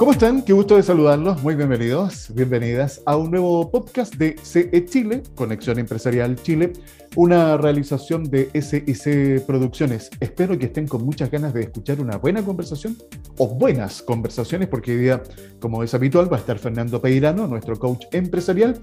¿Cómo 0.00 0.12
están? 0.12 0.42
Qué 0.42 0.54
gusto 0.54 0.76
de 0.76 0.82
saludarlos. 0.82 1.42
Muy 1.42 1.54
bienvenidos, 1.54 2.32
bienvenidas 2.34 3.02
a 3.04 3.16
un 3.16 3.30
nuevo 3.30 3.70
podcast 3.70 4.14
de 4.14 4.34
CE 4.42 4.86
Chile, 4.86 5.22
Conexión 5.34 5.78
Empresarial 5.78 6.36
Chile, 6.36 6.72
una 7.16 7.58
realización 7.58 8.24
de 8.24 8.50
SIC 8.54 9.44
Producciones. 9.44 10.08
Espero 10.20 10.58
que 10.58 10.66
estén 10.66 10.88
con 10.88 11.04
muchas 11.04 11.30
ganas 11.30 11.52
de 11.52 11.60
escuchar 11.60 12.00
una 12.00 12.16
buena 12.16 12.42
conversación 12.42 12.96
o 13.36 13.46
buenas 13.46 14.00
conversaciones, 14.00 14.68
porque 14.68 14.92
hoy 14.92 14.98
día, 15.02 15.22
como 15.60 15.82
es 15.82 15.92
habitual, 15.92 16.32
va 16.32 16.38
a 16.38 16.40
estar 16.40 16.58
Fernando 16.58 17.00
Peirano, 17.02 17.46
nuestro 17.46 17.78
coach 17.78 18.06
empresarial, 18.12 18.80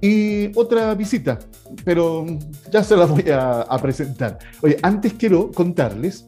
y 0.00 0.50
otra 0.58 0.94
visita, 0.94 1.38
pero 1.84 2.26
ya 2.72 2.82
se 2.82 2.96
la 2.96 3.06
voy 3.06 3.30
a, 3.30 3.62
a 3.62 3.78
presentar. 3.78 4.38
Oye, 4.62 4.76
antes 4.82 5.14
quiero 5.14 5.52
contarles, 5.52 6.26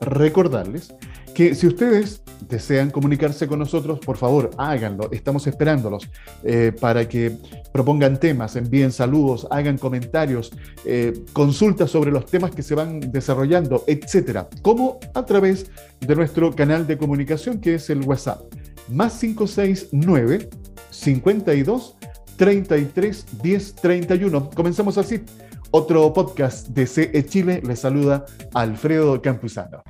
recordarles, 0.00 0.94
que 1.40 1.54
si 1.54 1.66
ustedes 1.66 2.22
desean 2.50 2.90
comunicarse 2.90 3.46
con 3.46 3.60
nosotros, 3.60 3.98
por 4.00 4.18
favor, 4.18 4.50
háganlo. 4.58 5.08
Estamos 5.10 5.46
esperándolos 5.46 6.06
eh, 6.44 6.70
para 6.78 7.08
que 7.08 7.34
propongan 7.72 8.20
temas, 8.20 8.56
envíen 8.56 8.92
saludos, 8.92 9.46
hagan 9.50 9.78
comentarios, 9.78 10.52
eh, 10.84 11.24
consultas 11.32 11.92
sobre 11.92 12.10
los 12.10 12.26
temas 12.26 12.50
que 12.50 12.62
se 12.62 12.74
van 12.74 13.00
desarrollando, 13.00 13.84
etcétera. 13.86 14.50
Como 14.60 15.00
a 15.14 15.24
través 15.24 15.70
de 15.98 16.14
nuestro 16.14 16.54
canal 16.54 16.86
de 16.86 16.98
comunicación 16.98 17.58
que 17.58 17.76
es 17.76 17.88
el 17.88 18.02
WhatsApp. 18.02 18.42
Más 18.90 19.18
569 19.18 20.50
52 20.90 21.96
33 22.36 23.26
10 23.42 23.74
31. 23.76 24.50
Comenzamos 24.50 24.98
así. 24.98 25.22
Otro 25.70 26.12
podcast 26.12 26.68
de 26.68 26.86
CE 26.86 27.24
Chile 27.24 27.62
les 27.66 27.78
saluda 27.78 28.26
Alfredo 28.52 29.22
Campuzano. 29.22 29.82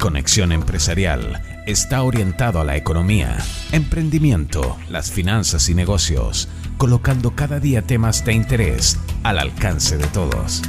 Conexión 0.00 0.50
Empresarial 0.50 1.42
está 1.66 2.02
orientado 2.02 2.58
a 2.58 2.64
la 2.64 2.74
economía, 2.74 3.36
emprendimiento, 3.70 4.78
las 4.88 5.12
finanzas 5.12 5.68
y 5.68 5.74
negocios, 5.74 6.48
colocando 6.78 7.36
cada 7.36 7.60
día 7.60 7.82
temas 7.82 8.24
de 8.24 8.32
interés 8.32 8.98
al 9.24 9.38
alcance 9.38 9.98
de 9.98 10.06
todos. 10.06 10.62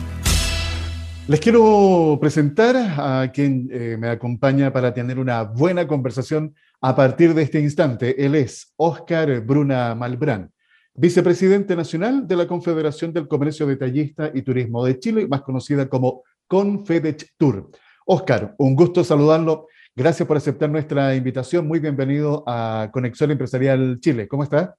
Les 1.29 1.39
quiero 1.39 2.17
presentar 2.19 2.75
a 2.75 3.31
quien 3.31 3.69
eh, 3.71 3.95
me 3.97 4.09
acompaña 4.09 4.73
para 4.73 4.93
tener 4.93 5.17
una 5.17 5.43
buena 5.43 5.87
conversación 5.87 6.53
a 6.81 6.93
partir 6.93 7.33
de 7.33 7.43
este 7.43 7.61
instante. 7.61 8.25
Él 8.25 8.35
es 8.35 8.73
Oscar 8.75 9.39
Bruna 9.45 9.95
Malbrán, 9.95 10.51
vicepresidente 10.93 11.73
nacional 11.77 12.27
de 12.27 12.35
la 12.35 12.47
Confederación 12.47 13.13
del 13.13 13.29
Comercio 13.29 13.65
Detallista 13.65 14.29
y 14.33 14.41
Turismo 14.41 14.83
de 14.83 14.99
Chile, 14.99 15.25
más 15.25 15.41
conocida 15.41 15.87
como 15.87 16.23
Confedech 16.47 17.31
Tour. 17.37 17.71
Oscar, 18.05 18.55
un 18.57 18.75
gusto 18.75 19.03
saludarlo. 19.03 19.67
Gracias 19.95 20.27
por 20.27 20.37
aceptar 20.37 20.69
nuestra 20.69 21.15
invitación. 21.15 21.67
Muy 21.67 21.79
bienvenido 21.79 22.43
a 22.47 22.89
Conexión 22.91 23.31
Empresarial 23.31 23.99
Chile. 23.99 24.27
¿Cómo 24.27 24.43
está? 24.43 24.75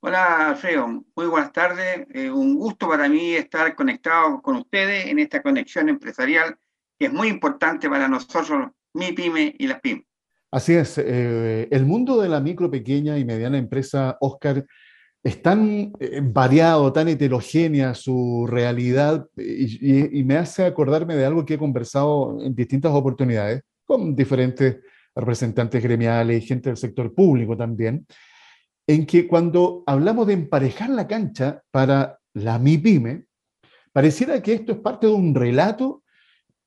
Hola, 0.00 0.50
Alfredo. 0.50 0.86
Muy 1.14 1.26
buenas 1.26 1.52
tardes. 1.52 2.06
Eh, 2.14 2.30
un 2.30 2.54
gusto 2.54 2.88
para 2.88 3.08
mí 3.08 3.34
estar 3.34 3.74
conectado 3.74 4.40
con 4.40 4.56
ustedes 4.56 5.06
en 5.06 5.18
esta 5.18 5.42
conexión 5.42 5.88
empresarial 5.88 6.56
que 6.98 7.06
es 7.06 7.12
muy 7.12 7.28
importante 7.28 7.90
para 7.90 8.08
nosotros, 8.08 8.70
mi 8.94 9.12
pyme 9.12 9.54
y 9.58 9.66
las 9.66 9.80
pymes. 9.80 10.06
Así 10.50 10.74
es. 10.74 10.96
Eh, 10.96 11.68
el 11.70 11.84
mundo 11.84 12.20
de 12.22 12.28
la 12.28 12.40
micro, 12.40 12.70
pequeña 12.70 13.18
y 13.18 13.24
mediana 13.24 13.58
empresa, 13.58 14.16
Oscar, 14.20 14.64
es 15.26 15.42
tan 15.42 15.92
eh, 15.98 16.20
variado, 16.22 16.92
tan 16.92 17.08
heterogénea 17.08 17.94
su 17.94 18.46
realidad 18.48 19.26
y, 19.36 20.22
me 20.22 20.36
hace 20.36 20.64
acordarme 20.64 21.16
de 21.16 21.26
algo 21.26 21.44
que 21.44 21.54
he 21.54 21.58
conversado 21.58 22.38
en 22.40 22.54
distintas 22.54 22.92
oportunidades 22.92 23.62
con 23.84 24.14
diferentes 24.14 24.76
representantes 25.16 25.82
gremiales 25.82 26.44
y 26.44 26.46
gente 26.46 26.68
del 26.70 26.76
sector 26.76 27.12
público 27.12 27.56
también, 27.56 28.06
en 28.86 29.04
que 29.04 29.26
cuando 29.26 29.82
hablamos 29.86 30.28
de 30.28 30.34
emparejar 30.34 30.90
la 30.90 31.08
cancha 31.08 31.60
para 31.72 32.20
la 32.34 32.60
MIPYME, 32.60 33.24
pareciera 33.92 34.40
que 34.40 34.52
esto 34.52 34.72
es 34.72 34.78
parte 34.78 35.08
de 35.08 35.12
un 35.12 35.34
relato 35.34 36.04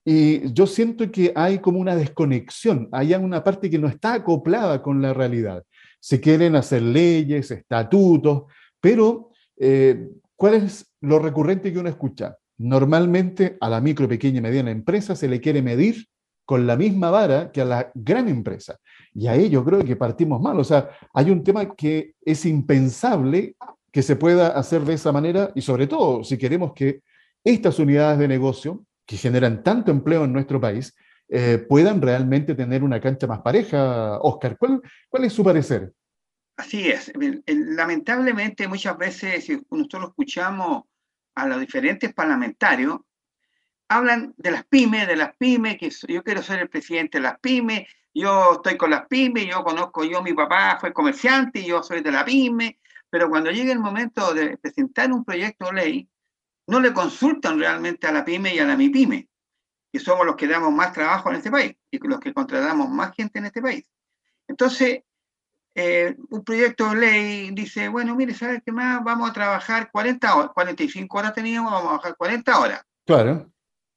y 0.03 0.51
yo 0.51 0.67
siento 0.67 1.09
que 1.09 1.31
hay 1.33 1.59
como 1.59 1.79
una 1.79 1.95
desconexión, 1.95 2.89
hay 2.91 3.13
una 3.13 3.41
parte 3.41 3.69
que 3.69 3.79
no 3.79 3.87
está 3.87 4.15
acoplada 4.15 4.81
con 4.81 5.01
la 5.01 5.13
realidad. 5.13 5.63
Se 6.01 6.19
quieren 6.19 6.55
hacer 6.55 6.81
leyes, 6.81 7.51
estatutos, 7.51 8.43
pero 8.81 9.31
eh, 9.57 10.09
¿cuál 10.35 10.55
es 10.55 10.93
lo 11.01 11.19
recurrente 11.19 11.71
que 11.71 11.79
uno 11.79 11.89
escucha? 11.89 12.37
Normalmente 12.57 13.57
a 13.61 13.69
la 13.69 13.81
micro, 13.81 14.07
pequeña 14.07 14.39
y 14.39 14.41
mediana 14.41 14.71
empresa 14.71 15.15
se 15.15 15.27
le 15.27 15.39
quiere 15.39 15.61
medir 15.61 16.07
con 16.45 16.65
la 16.65 16.75
misma 16.75 17.11
vara 17.11 17.51
que 17.51 17.61
a 17.61 17.65
la 17.65 17.91
gran 17.93 18.27
empresa. 18.27 18.77
Y 19.13 19.27
ahí 19.27 19.49
yo 19.49 19.63
creo 19.63 19.83
que 19.83 19.95
partimos 19.95 20.41
mal. 20.41 20.59
O 20.59 20.63
sea, 20.63 20.89
hay 21.13 21.29
un 21.29 21.43
tema 21.43 21.75
que 21.75 22.15
es 22.21 22.45
impensable 22.45 23.55
que 23.91 24.01
se 24.01 24.15
pueda 24.15 24.47
hacer 24.49 24.81
de 24.81 24.93
esa 24.93 25.11
manera 25.11 25.51
y 25.55 25.61
sobre 25.61 25.87
todo 25.87 26.23
si 26.23 26.37
queremos 26.37 26.73
que 26.73 27.01
estas 27.43 27.79
unidades 27.79 28.19
de 28.19 28.27
negocio 28.27 28.83
que 29.05 29.17
generan 29.17 29.63
tanto 29.63 29.91
empleo 29.91 30.25
en 30.25 30.33
nuestro 30.33 30.59
país 30.59 30.95
eh, 31.27 31.63
puedan 31.69 32.01
realmente 32.01 32.55
tener 32.55 32.83
una 32.83 32.99
cancha 32.99 33.27
más 33.27 33.41
pareja. 33.41 34.19
Oscar, 34.19 34.57
¿cuál, 34.57 34.81
cuál 35.07 35.25
es 35.25 35.33
su 35.33 35.43
parecer? 35.43 35.93
Así 36.59 36.89
es. 36.89 37.09
Lamentablemente 37.45 38.67
muchas 38.67 38.97
veces, 38.97 39.45
si 39.45 39.61
nosotros 39.71 40.09
escuchamos 40.09 40.83
a 41.35 41.47
los 41.47 41.61
diferentes 41.61 42.13
parlamentarios, 42.13 42.99
hablan 43.87 44.33
de 44.35 44.51
las 44.51 44.65
pymes, 44.65 45.07
de 45.07 45.15
las 45.15 45.37
pymes, 45.37 45.77
que 45.77 45.89
yo 46.13 46.21
quiero 46.21 46.43
ser 46.43 46.59
el 46.59 46.67
presidente 46.67 47.17
de 47.17 47.21
las 47.21 47.39
pymes, 47.39 47.87
yo 48.13 48.55
estoy 48.55 48.75
con 48.75 48.89
las 48.89 49.07
pymes, 49.07 49.47
yo 49.47 49.63
conozco, 49.63 50.03
yo, 50.03 50.21
mi 50.21 50.33
papá 50.33 50.77
fue 50.81 50.91
comerciante, 50.91 51.61
y 51.61 51.67
yo 51.67 51.81
soy 51.81 52.01
de 52.01 52.11
la 52.11 52.25
pyme, 52.25 52.77
pero 53.09 53.29
cuando 53.29 53.51
llega 53.51 53.71
el 53.71 53.79
momento 53.79 54.33
de 54.33 54.57
presentar 54.57 55.13
un 55.13 55.23
proyecto 55.23 55.67
de 55.67 55.73
ley, 55.73 56.09
no 56.67 56.81
le 56.81 56.91
consultan 56.91 57.57
realmente 57.57 58.05
a 58.05 58.11
la 58.11 58.25
pyme 58.25 58.53
y 58.53 58.59
a 58.59 58.65
la 58.65 58.75
MIPYME 58.75 59.29
que 59.93 59.99
somos 60.01 60.25
los 60.25 60.35
que 60.35 60.45
damos 60.45 60.73
más 60.73 60.91
trabajo 60.91 61.29
en 61.29 61.37
este 61.37 61.51
país 61.51 61.73
y 61.89 62.05
los 62.05 62.19
que 62.19 62.33
contratamos 62.33 62.89
más 62.89 63.15
gente 63.15 63.39
en 63.39 63.45
este 63.45 63.61
país. 63.61 63.89
Entonces, 64.45 65.03
eh, 65.81 66.17
un 66.29 66.43
proyecto 66.43 66.89
de 66.89 66.95
ley 66.97 67.51
dice, 67.51 67.87
bueno, 67.87 68.13
mire, 68.13 68.33
¿sabes 68.33 68.61
qué 68.65 68.71
más? 68.73 69.01
Vamos 69.01 69.29
a 69.29 69.33
trabajar 69.33 69.89
40 69.89 70.35
horas, 70.35 70.51
45 70.53 71.17
horas 71.17 71.33
teníamos, 71.33 71.71
vamos 71.71 71.89
a 71.91 71.95
bajar 71.95 72.17
40 72.17 72.59
horas. 72.59 72.83
Claro. 73.05 73.49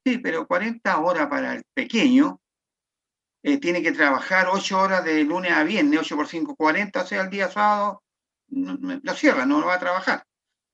Sí, 0.05 0.19
pero 0.19 0.47
40 0.47 0.99
horas 1.01 1.27
para 1.27 1.55
el 1.55 1.65
pequeño, 1.75 2.41
eh, 3.43 3.59
tiene 3.59 3.83
que 3.83 3.91
trabajar 3.91 4.47
8 4.49 4.81
horas 4.81 5.05
de 5.05 5.25
lunes 5.25 5.51
a 5.51 5.65
viernes, 5.65 5.99
8 5.99 6.15
por 6.15 6.29
5, 6.29 6.55
40, 6.55 7.03
o 7.03 7.07
sea, 7.07 7.23
el 7.23 7.31
día 7.31 7.51
sábado 7.51 8.05
lo 8.49 9.15
cierra, 9.15 9.45
no 9.45 9.59
lo 9.59 9.67
va 9.67 9.75
a 9.75 9.81
trabajar. 9.81 10.25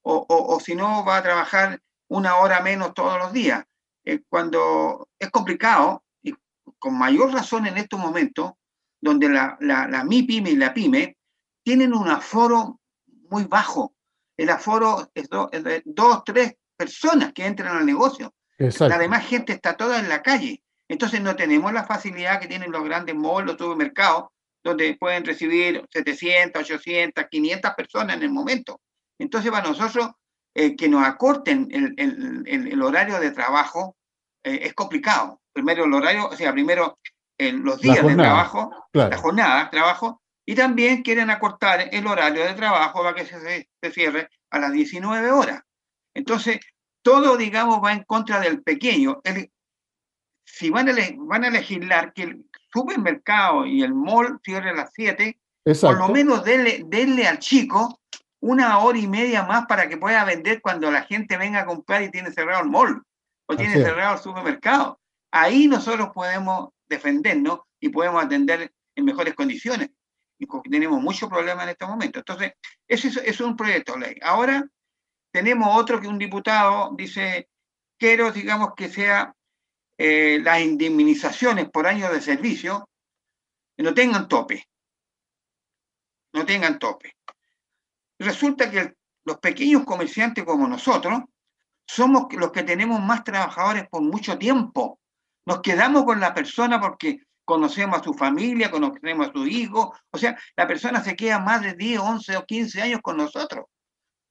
O, 0.03 0.27
o, 0.29 0.57
o 0.57 0.61
si 0.61 0.75
no, 0.75 1.07
va 1.07 1.17
a 1.17 1.23
trabajar 1.23 1.81
una 2.09 2.37
hora 2.37 2.61
menos 2.61 2.93
todos 2.93 3.19
los 3.19 3.33
días. 3.33 3.65
Eh, 4.05 4.21
cuando 4.29 5.09
es 5.19 5.31
complicado, 5.31 6.05
y 6.23 6.35
con 6.79 6.99
mayor 6.99 7.33
razón 7.33 7.67
en 7.67 7.79
estos 7.79 7.99
momentos, 7.99 8.53
donde 9.01 9.29
la, 9.29 9.57
la, 9.61 9.87
la 9.89 10.05
MIPYME 10.05 10.51
y 10.51 10.57
la 10.57 10.75
PYME 10.75 11.17
tienen 11.63 11.93
un 11.93 12.09
aforo 12.09 12.81
muy 13.31 13.45
bajo. 13.45 13.95
El 14.37 14.51
aforo 14.51 15.11
es, 15.15 15.29
de 15.29 15.83
dos, 15.85 16.23
tres 16.25 16.55
personas 16.77 17.33
que 17.33 17.45
entran 17.45 17.77
al 17.77 17.87
negocio. 17.87 18.35
La 18.59 18.99
demás 18.99 19.27
gente 19.27 19.53
está 19.53 19.77
toda 19.77 19.99
en 19.99 20.09
la 20.09 20.23
calle. 20.23 20.63
Entonces 20.89 21.21
no 21.21 21.37
tenemos 21.37 21.73
la 21.73 21.85
facilidad 21.85 22.41
que 22.41 22.49
tienen 22.49 22.73
los 22.73 22.85
grandes 22.85 23.15
malls, 23.15 23.47
los 23.47 23.57
supermercados, 23.57 24.31
donde 24.65 24.97
pueden 24.99 25.25
recibir 25.25 25.85
700, 25.93 26.63
800, 26.63 27.25
500 27.31 27.75
personas 27.75 28.17
en 28.17 28.23
el 28.23 28.31
momento. 28.31 28.81
Entonces 29.19 29.51
para 29.51 29.69
nosotros 29.69 30.11
eh, 30.55 30.75
que 30.75 30.89
nos 30.89 31.07
acorten 31.07 31.69
el, 31.71 31.95
el, 31.97 32.45
el, 32.47 32.83
horario 32.83 33.21
de 33.21 33.31
trabajo 33.31 33.97
eh, 34.43 34.61
es 34.63 34.75
complicado. 34.75 35.41
Primero 35.53 35.85
el 35.85 35.95
horario, 35.95 36.29
o 36.29 36.37
sea, 36.37 36.53
primero 36.53 36.99
los 37.39 37.81
días 37.81 38.05
de 38.05 38.15
trabajo, 38.15 38.71
la 38.93 39.17
jornada 39.17 39.65
de 39.65 39.71
trabajo, 39.71 40.21
y 40.45 40.55
también 40.55 41.03
quieren 41.03 41.31
acortar 41.31 41.89
el 41.93 42.07
horario 42.07 42.45
de 42.45 42.55
trabajo 42.55 43.03
para 43.03 43.15
que 43.15 43.27
se, 43.27 43.69
se 43.81 43.91
cierre 43.93 44.29
a 44.51 44.59
las 44.59 44.73
19 44.73 45.31
horas. 45.31 45.63
Entonces, 46.15 46.59
todo, 47.03 47.37
digamos, 47.37 47.83
va 47.83 47.93
en 47.93 48.03
contra 48.05 48.41
del 48.41 48.63
pequeño. 48.63 49.21
si 50.45 50.71
van 50.71 50.89
a, 50.89 50.95
van 51.19 51.45
a 51.45 51.51
legislar 51.51 52.13
que 52.13 52.23
el 52.25 52.45
supermercado 52.73 53.67
y 53.67 53.83
el 53.83 53.95
mall 53.95 54.41
cierre 54.43 54.71
a 54.71 54.75
las 54.75 54.91
7, 54.95 55.39
por 55.81 55.99
lo 55.99 56.09
menos 56.09 56.45
denle, 56.45 56.83
denle 56.87 57.27
al 57.27 57.39
chico 57.39 58.01
una 58.41 58.79
hora 58.79 58.99
y 58.99 59.07
media 59.07 59.43
más 59.43 59.67
para 59.67 59.89
que 59.89 59.97
pueda 59.97 60.25
vender 60.25 60.61
cuando 60.61 60.91
la 60.91 61.03
gente 61.03 61.37
venga 61.37 61.61
a 61.61 61.67
comprar 61.67 62.03
y 62.03 62.11
tiene 62.11 62.31
cerrado 62.31 62.63
el 62.63 62.71
mall 62.71 63.03
o 63.47 63.57
tiene 63.57 63.75
cerrado 63.75 64.15
el 64.15 64.23
supermercado. 64.23 65.01
Ahí 65.31 65.67
nosotros 65.67 66.11
podemos 66.15 66.71
defendernos 66.89 67.61
y 67.81 67.89
podemos 67.89 68.23
atender 68.23 68.73
en 68.95 69.05
mejores 69.05 69.35
condiciones. 69.35 69.91
Y 70.39 70.47
tenemos 70.71 71.03
muchos 71.03 71.29
problemas 71.29 71.65
en 71.65 71.71
este 71.71 71.87
momento. 71.87 72.21
Entonces, 72.21 72.53
eso 72.87 73.21
es, 73.21 73.41
un 73.41 73.57
proyecto 73.57 73.95
de 73.95 74.01
ley. 74.01 74.17
Ahora 74.23 74.69
tenemos 75.33 75.69
otro 75.77 76.01
que 76.01 76.07
un 76.07 76.19
diputado 76.19 76.95
dice, 76.97 77.49
quiero, 77.99 78.31
digamos, 78.31 78.75
que 78.77 78.89
sea 78.89 79.35
eh, 79.97 80.39
las 80.43 80.61
indemnizaciones 80.61 81.69
por 81.71 81.87
año 81.87 82.13
de 82.13 82.21
servicio 82.21 82.89
no 83.79 83.95
tengan 83.95 84.29
tope. 84.29 84.69
No 86.33 86.45
tengan 86.45 86.79
tope. 86.79 87.17
Resulta 88.19 88.71
que 88.71 88.95
los 89.25 89.39
pequeños 89.39 89.85
comerciantes 89.85 90.45
como 90.45 90.67
nosotros 90.67 91.21
somos 91.87 92.27
los 92.35 92.53
que 92.53 92.65
tenemos 92.65 93.01
más 93.01 93.25
trabajadores 93.25 93.89
por 93.89 94.03
mucho 94.03 94.37
tiempo. 94.37 95.01
Nos 95.49 95.63
quedamos 95.63 96.05
con 96.05 96.21
la 96.21 96.35
persona 96.35 96.79
porque 96.79 97.23
conocemos 97.47 97.99
a 97.99 98.05
su 98.05 98.13
familia, 98.13 98.71
conocemos 98.71 99.29
a 99.29 99.33
su 99.33 99.47
hijo. 99.47 99.97
O 100.11 100.19
sea, 100.19 100.39
la 100.55 100.69
persona 100.69 101.03
se 101.03 101.17
queda 101.17 101.39
más 101.39 101.63
de 101.63 101.73
10, 101.73 102.01
11 102.01 102.37
o 102.37 102.45
15 102.45 102.83
años 102.83 103.01
con 103.03 103.17
nosotros. 103.17 103.65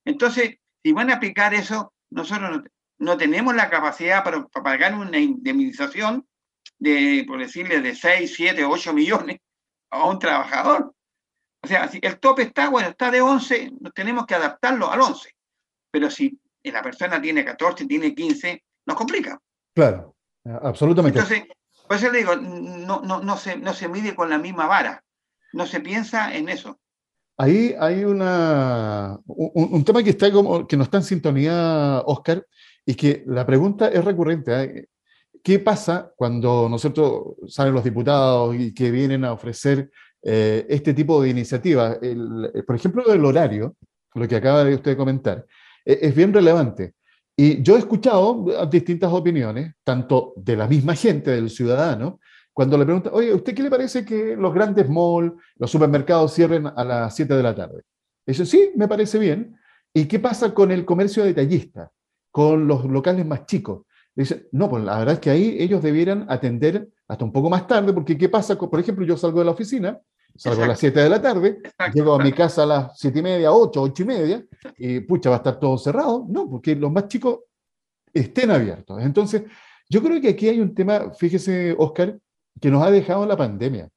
Entonces, 0.05 0.57
si 0.83 0.91
van 0.91 1.09
a 1.09 1.15
aplicar 1.15 1.55
eso, 1.55 1.91
nosotros 2.11 2.61
no, 2.99 3.17
tenemos 3.17 3.55
la 3.55 3.67
capacidad 3.67 4.23
para, 4.23 4.45
pagar 4.45 4.93
una 4.93 5.17
indemnización 5.17 6.27
de, 6.77 7.25
por 7.27 7.39
decirle, 7.39 7.81
de 7.81 7.95
6, 7.95 8.31
7, 8.35 8.63
8 8.63 8.93
millones 8.93 9.39
a 9.89 10.05
un 10.05 10.19
trabajador. 10.19 10.93
O 11.63 11.67
sea, 11.67 11.87
si 11.87 11.97
el 11.99 12.19
tope 12.19 12.43
está, 12.43 12.69
bueno, 12.69 12.89
está 12.89 13.09
de 13.09 13.21
11, 13.21 13.71
tenemos 13.95 14.27
que 14.27 14.35
adaptarlo 14.35 14.91
al 14.91 15.01
11. 15.01 15.31
Pero 15.89 16.11
si 16.11 16.39
la 16.61 16.83
persona 16.83 17.19
tiene 17.19 17.43
14, 17.43 17.87
tiene 17.87 18.13
15, 18.13 18.63
nos 18.85 18.95
complica. 18.95 19.41
Claro, 19.73 20.16
absolutamente. 20.61 21.19
Entonces, 21.19 21.47
por 21.87 21.97
eso 21.97 22.11
le 22.11 22.19
digo, 22.19 22.35
no, 22.35 23.01
no, 23.01 23.21
no, 23.21 23.37
se, 23.37 23.57
no 23.57 23.73
se 23.73 23.87
mide 23.87 24.15
con 24.15 24.29
la 24.29 24.37
misma 24.37 24.67
vara, 24.67 25.03
no 25.53 25.65
se 25.65 25.79
piensa 25.79 26.35
en 26.35 26.49
eso. 26.49 26.79
Ahí 27.39 27.75
hay 27.79 28.03
una, 28.03 29.19
un, 29.27 29.83
tema 29.85 30.03
que, 30.03 30.09
está 30.09 30.31
como, 30.31 30.67
que 30.67 30.75
no 30.75 30.83
está 30.83 30.97
en 30.97 31.03
sintonía, 31.03 32.01
Oscar, 32.05 32.45
y 32.83 32.95
que 32.95 33.23
la 33.27 33.45
pregunta 33.45 33.89
es 33.89 34.03
recurrente. 34.03 34.63
¿eh? 34.63 34.87
¿Qué 35.43 35.59
pasa 35.59 36.11
cuando 36.15 36.67
nosotros 36.67 37.35
salen 37.47 37.75
los 37.75 37.83
diputados 37.83 38.55
y 38.55 38.73
que 38.73 38.89
vienen 38.89 39.23
a 39.23 39.33
ofrecer 39.33 39.91
eh, 40.23 40.65
este 40.67 40.95
tipo 40.95 41.21
de 41.21 41.29
iniciativas? 41.29 41.99
por 42.65 42.75
ejemplo, 42.75 43.13
el 43.13 43.23
horario, 43.23 43.75
lo 44.15 44.27
que 44.27 44.35
acaba 44.35 44.63
de 44.63 44.73
usted 44.73 44.97
comentar, 44.97 45.45
e, 45.85 45.99
es 46.01 46.15
bien 46.15 46.33
relevante. 46.33 46.95
Y 47.39 47.61
yo 47.61 47.75
he 47.75 47.79
escuchado 47.79 48.67
distintas 48.67 49.13
opiniones, 49.13 49.75
tanto 49.83 50.33
de 50.37 50.55
la 50.55 50.67
misma 50.67 50.95
gente, 50.95 51.29
del 51.29 51.51
ciudadano, 51.51 52.19
cuando 52.51 52.75
le 52.79 52.85
preguntan, 52.85 53.13
oye, 53.13 53.31
¿usted 53.31 53.53
qué 53.53 53.61
le 53.61 53.69
parece 53.69 54.03
que 54.03 54.35
los 54.35 54.51
grandes 54.51 54.89
malls, 54.89 55.33
los 55.57 55.69
supermercados 55.69 56.33
cierren 56.33 56.65
a 56.65 56.83
las 56.83 57.15
7 57.15 57.35
de 57.35 57.43
la 57.43 57.53
tarde? 57.53 57.83
Dice, 58.25 58.43
sí, 58.47 58.71
me 58.75 58.87
parece 58.87 59.19
bien. 59.19 59.55
¿Y 59.93 60.05
qué 60.05 60.17
pasa 60.17 60.51
con 60.55 60.71
el 60.71 60.83
comercio 60.83 61.23
detallista, 61.23 61.91
con 62.31 62.67
los 62.67 62.85
locales 62.85 63.23
más 63.27 63.45
chicos? 63.45 63.83
Dice, 64.15 64.47
no, 64.51 64.67
pues 64.67 64.83
la 64.83 64.97
verdad 64.97 65.13
es 65.13 65.19
que 65.19 65.29
ahí 65.29 65.57
ellos 65.59 65.83
debieran 65.83 66.25
atender 66.29 66.89
hasta 67.07 67.23
un 67.23 67.31
poco 67.31 67.51
más 67.51 67.67
tarde, 67.67 67.93
porque 67.93 68.17
¿qué 68.17 68.29
pasa? 68.29 68.57
Por 68.57 68.79
ejemplo, 68.79 69.05
yo 69.05 69.15
salgo 69.15 69.37
de 69.37 69.45
la 69.45 69.51
oficina, 69.51 69.99
salgo 70.37 70.63
a 70.63 70.67
las 70.67 70.79
7 70.79 70.99
de 70.99 71.09
la 71.09 71.21
tarde, 71.21 71.59
llego 71.93 72.13
a 72.13 72.23
mi 72.23 72.31
casa 72.31 72.63
a 72.63 72.65
las 72.65 72.99
7 72.99 73.19
y 73.19 73.21
media, 73.21 73.51
8, 73.51 73.81
8 73.81 74.03
y 74.03 74.05
media, 74.05 74.45
y 74.77 74.99
pucha, 75.01 75.29
va 75.29 75.37
a 75.37 75.39
estar 75.39 75.59
todo 75.59 75.77
cerrado. 75.77 76.25
No, 76.29 76.49
porque 76.49 76.75
los 76.75 76.91
más 76.91 77.07
chicos 77.07 77.39
estén 78.13 78.51
abiertos. 78.51 79.01
Entonces, 79.01 79.43
yo 79.89 80.01
creo 80.01 80.21
que 80.21 80.29
aquí 80.29 80.49
hay 80.49 80.59
un 80.59 80.73
tema, 80.73 81.11
fíjese, 81.13 81.75
Oscar, 81.77 82.17
que 82.59 82.71
nos 82.71 82.83
ha 82.83 82.91
dejado 82.91 83.25
la 83.25 83.37
pandemia. 83.37 83.89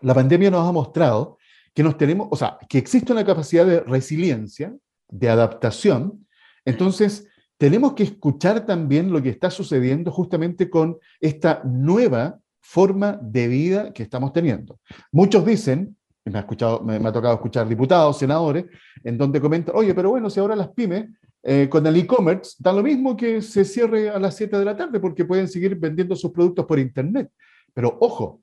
La 0.00 0.14
pandemia 0.14 0.50
nos 0.50 0.68
ha 0.68 0.72
mostrado 0.72 1.38
que 1.74 1.82
nos 1.82 1.96
tenemos, 1.96 2.28
o 2.30 2.36
sea, 2.36 2.58
que 2.68 2.78
existe 2.78 3.12
una 3.12 3.24
capacidad 3.24 3.66
de 3.66 3.80
resiliencia, 3.80 4.74
de 5.08 5.28
adaptación. 5.28 6.26
Entonces, 6.64 7.28
tenemos 7.56 7.94
que 7.94 8.04
escuchar 8.04 8.64
también 8.64 9.12
lo 9.12 9.20
que 9.22 9.30
está 9.30 9.50
sucediendo 9.50 10.10
justamente 10.12 10.70
con 10.70 10.98
esta 11.20 11.62
nueva 11.64 12.38
forma 12.60 13.18
de 13.22 13.48
vida 13.48 13.92
que 13.92 14.02
estamos 14.02 14.32
teniendo. 14.32 14.78
Muchos 15.12 15.44
dicen, 15.44 15.96
me 16.24 16.38
ha, 16.38 16.40
escuchado, 16.40 16.82
me, 16.82 16.96
ha 16.96 17.12
tocado 17.12 17.34
escuchar 17.34 17.68
diputados, 17.68 18.18
senadores, 18.18 18.66
en 19.02 19.16
donde 19.16 19.40
comentan, 19.40 19.74
oye, 19.76 19.94
pero 19.94 20.10
bueno, 20.10 20.28
si 20.28 20.40
ahora 20.40 20.56
las 20.56 20.68
pymes 20.68 21.08
eh, 21.42 21.68
con 21.68 21.86
el 21.86 21.96
e-commerce 21.96 22.56
da 22.58 22.72
lo 22.72 22.82
mismo 22.82 23.16
que 23.16 23.40
se 23.40 23.64
cierre 23.64 24.10
a 24.10 24.18
las 24.18 24.36
7 24.36 24.58
de 24.58 24.64
la 24.64 24.76
tarde 24.76 25.00
porque 25.00 25.24
pueden 25.24 25.48
seguir 25.48 25.76
vendiendo 25.76 26.16
sus 26.16 26.32
productos 26.32 26.66
por 26.66 26.78
Internet. 26.78 27.30
Pero 27.72 27.96
ojo, 28.00 28.42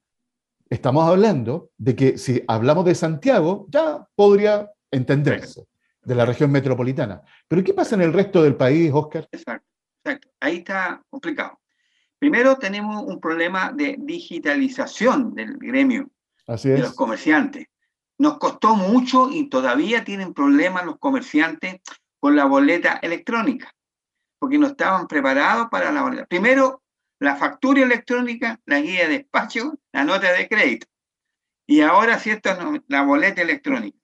estamos 0.70 1.08
hablando 1.08 1.70
de 1.78 1.96
que 1.96 2.18
si 2.18 2.42
hablamos 2.48 2.86
de 2.86 2.96
Santiago, 2.96 3.68
ya 3.70 4.08
podría 4.16 4.72
entenderse, 4.92 5.66
de 6.04 6.16
la 6.16 6.26
región 6.26 6.52
metropolitana. 6.52 7.22
Pero 7.48 7.64
¿qué 7.64 7.74
pasa 7.74 7.96
en 7.96 8.02
el 8.02 8.14
resto 8.14 8.42
del 8.42 8.56
país, 8.56 8.92
Oscar? 8.94 9.28
Exacto, 9.32 9.68
exacto. 10.04 10.30
Ahí 10.40 10.58
está 10.58 11.04
complicado. 11.10 11.60
Primero 12.20 12.58
tenemos 12.58 13.04
un 13.04 13.20
problema 13.20 13.72
de 13.72 13.96
digitalización 14.00 15.34
del 15.34 15.58
gremio, 15.58 16.10
de 16.48 16.80
los 16.80 16.94
comerciantes. 16.94 17.68
Nos 18.18 18.38
costó 18.38 18.76
mucho 18.76 19.30
y 19.30 19.50
todavía 19.50 20.04
tienen 20.04 20.34
problemas 20.34 20.86
los 20.86 20.98
comerciantes 20.98 21.82
con 22.20 22.36
la 22.36 22.46
boleta 22.46 23.00
electrónica, 23.02 23.74
porque 24.40 24.58
no 24.58 24.68
estaban 24.68 25.08
preparados 25.08 25.68
para 25.70 25.92
la 25.92 26.02
boleta. 26.02 26.26
Primero, 26.26 26.82
la 27.20 27.36
factura 27.36 27.84
electrónica, 27.84 28.60
la 28.66 28.80
guía 28.80 29.08
de 29.08 29.20
despacho, 29.20 29.78
la 29.92 30.04
nota 30.04 30.32
de 30.32 30.48
crédito. 30.48 30.88
Y 31.68 31.82
ahora, 31.82 32.20
cierto, 32.20 32.50
la 32.88 33.02
boleta 33.04 33.42
electrónica. 33.42 33.98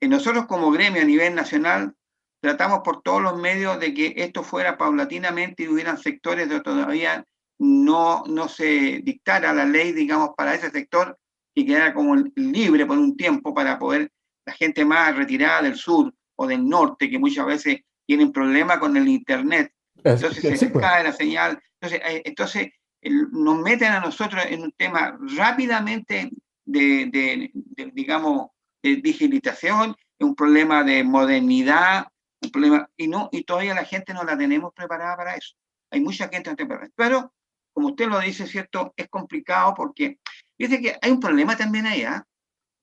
Y 0.00 0.08
nosotros 0.08 0.46
como 0.46 0.70
gremio 0.70 1.02
a 1.02 1.04
nivel 1.04 1.34
nacional 1.34 1.94
tratamos 2.40 2.80
por 2.80 3.02
todos 3.02 3.22
los 3.22 3.38
medios 3.38 3.78
de 3.78 3.92
que 3.92 4.14
esto 4.16 4.42
fuera 4.42 4.78
paulatinamente 4.78 5.62
y 5.62 5.68
hubieran 5.68 5.98
sectores 5.98 6.48
donde 6.48 6.64
todavía 6.64 7.24
no, 7.58 8.24
no 8.26 8.48
se 8.48 9.00
dictara 9.02 9.52
la 9.52 9.66
ley, 9.66 9.92
digamos, 9.92 10.30
para 10.36 10.54
ese 10.54 10.70
sector 10.70 11.18
y 11.54 11.66
quedara 11.66 11.92
como 11.92 12.16
libre 12.16 12.86
por 12.86 12.98
un 12.98 13.16
tiempo 13.16 13.52
para 13.52 13.78
poder 13.78 14.10
la 14.46 14.52
gente 14.54 14.84
más 14.84 15.14
retirada 15.14 15.62
del 15.62 15.76
sur 15.76 16.12
o 16.36 16.46
del 16.46 16.66
norte, 16.66 17.10
que 17.10 17.18
muchas 17.18 17.44
veces 17.46 17.80
tienen 18.06 18.32
problemas 18.32 18.78
con 18.78 18.96
el 18.96 19.06
Internet. 19.06 19.72
Entonces 20.02 20.58
se 20.58 20.70
pues. 20.70 20.84
cae 20.84 21.04
la 21.04 21.12
señal. 21.12 21.60
Entonces, 21.80 22.00
eh, 22.10 22.22
entonces 22.24 22.68
nos 23.02 23.58
meten 23.58 23.92
a 23.92 24.00
nosotros 24.00 24.42
en 24.48 24.62
un 24.62 24.72
tema 24.72 25.18
rápidamente 25.36 26.30
de, 26.64 27.06
de, 27.12 27.50
de 27.52 27.90
digamos, 27.92 28.48
de 28.82 28.96
digitalización, 28.96 29.94
un 30.18 30.34
problema 30.34 30.84
de 30.84 31.04
modernidad, 31.04 32.06
un 32.42 32.50
problema, 32.50 32.90
y, 32.96 33.08
no, 33.08 33.28
y 33.32 33.44
todavía 33.44 33.74
la 33.74 33.84
gente 33.84 34.14
no 34.14 34.24
la 34.24 34.36
tenemos 34.36 34.72
preparada 34.74 35.16
para 35.16 35.34
eso. 35.34 35.54
Hay 35.90 36.00
mucha 36.00 36.28
gente 36.28 36.50
no 36.50 36.56
preparada. 36.56 36.90
Pero, 36.94 37.34
como 37.72 37.88
usted 37.88 38.08
lo 38.08 38.18
dice, 38.20 38.46
¿cierto? 38.46 38.92
Es 38.96 39.08
complicado 39.08 39.74
porque, 39.74 40.18
dice 40.58 40.80
que 40.80 40.96
hay 41.00 41.10
un 41.10 41.20
problema 41.20 41.56
también 41.56 41.86
allá, 41.86 42.26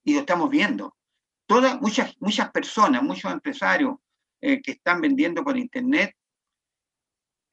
y 0.04 0.14
lo 0.14 0.22
estamos 0.22 0.50
viendo. 0.50 0.96
Todas, 1.48 1.82
muchas, 1.82 2.16
muchas 2.20 2.52
personas, 2.52 3.02
muchos 3.04 3.32
empresarios 3.32 3.96
eh, 4.42 4.62
que 4.62 4.72
están 4.72 5.02
vendiendo 5.02 5.44
por 5.44 5.58
Internet, 5.58 6.16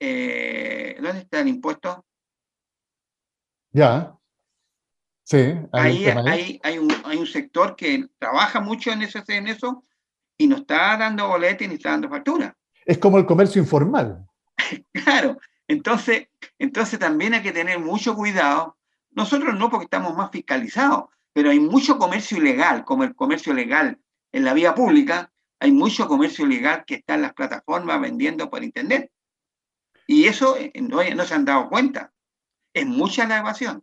eh, 0.01 0.97
¿dónde 1.01 1.21
está 1.21 1.41
el 1.41 1.49
impuesto? 1.49 2.05
Ya. 3.73 4.17
Sí. 5.25 5.55
Ahí, 5.73 6.05
hay, 6.07 6.61
hay, 6.63 6.79
un, 6.79 6.93
hay 7.05 7.17
un 7.17 7.27
sector 7.27 7.75
que 7.75 8.07
trabaja 8.19 8.61
mucho 8.61 8.93
en, 8.93 9.03
ese, 9.03 9.23
en 9.29 9.49
eso 9.49 9.83
y 10.37 10.47
no 10.47 10.57
está 10.57 10.97
dando 10.97 11.29
boletín 11.29 11.71
ni 11.71 11.77
está 11.77 11.91
dando 11.91 12.09
factura. 12.09 12.57
Es 12.85 12.99
como 12.99 13.19
el 13.19 13.27
comercio 13.27 13.61
informal. 13.61 14.27
claro, 14.93 15.39
entonces, 15.69 16.29
entonces 16.59 16.99
también 16.99 17.35
hay 17.35 17.43
que 17.43 17.53
tener 17.53 17.79
mucho 17.79 18.15
cuidado. 18.15 18.77
Nosotros 19.11 19.55
no 19.59 19.71
porque 19.71 19.85
estamos 19.85 20.17
más 20.17 20.31
fiscalizados, 20.31 21.05
pero 21.33 21.51
hay 21.51 21.61
mucho 21.61 21.99
comercio 21.99 22.39
ilegal, 22.39 22.85
como 22.85 23.05
el 23.05 23.15
comercio 23.15 23.55
legal 23.55 23.99
en 24.33 24.45
la 24.45 24.53
vía 24.53 24.75
pública, 24.75 25.31
hay 25.61 25.73
mucho 25.73 26.09
comercio 26.09 26.45
ilegal 26.47 26.85
que 26.87 26.97
está 26.97 27.15
en 27.15 27.23
las 27.23 27.33
plataformas 27.33 28.01
vendiendo 28.01 28.51
por 28.51 28.63
internet. 28.63 29.11
Y 30.07 30.27
eso 30.27 30.57
eh, 30.57 30.73
no, 30.81 31.03
no 31.03 31.25
se 31.25 31.35
han 31.35 31.45
dado 31.45 31.69
cuenta. 31.69 32.13
Es 32.75 32.85
mucha 32.85 33.27
la 33.27 33.39
evasión. 33.39 33.83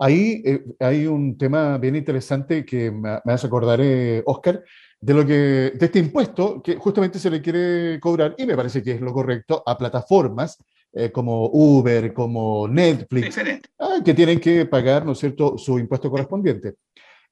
Ahí 0.00 0.42
eh, 0.44 0.64
hay 0.80 1.06
un 1.06 1.38
tema 1.38 1.78
bien 1.78 1.96
interesante 1.96 2.64
que 2.64 2.90
me, 2.90 3.18
me 3.24 3.32
hace 3.32 3.46
acordar, 3.46 3.80
eh, 3.80 4.22
Oscar, 4.26 4.62
de, 5.00 5.14
lo 5.14 5.26
que, 5.26 5.72
de 5.74 5.86
este 5.86 5.98
impuesto 5.98 6.62
que 6.62 6.76
justamente 6.76 7.18
se 7.18 7.30
le 7.30 7.40
quiere 7.40 7.98
cobrar, 8.00 8.34
y 8.38 8.46
me 8.46 8.56
parece 8.56 8.82
que 8.82 8.92
es 8.92 9.00
lo 9.00 9.12
correcto, 9.12 9.62
a 9.64 9.76
plataformas 9.76 10.58
eh, 10.92 11.10
como 11.10 11.50
Uber, 11.52 12.12
como 12.12 12.66
Netflix, 12.66 13.38
ah, 13.78 13.98
que 14.04 14.14
tienen 14.14 14.40
que 14.40 14.66
pagar, 14.66 15.04
¿no 15.04 15.12
es 15.12 15.18
cierto?, 15.18 15.58
su 15.58 15.78
impuesto 15.78 16.10
correspondiente. 16.10 16.74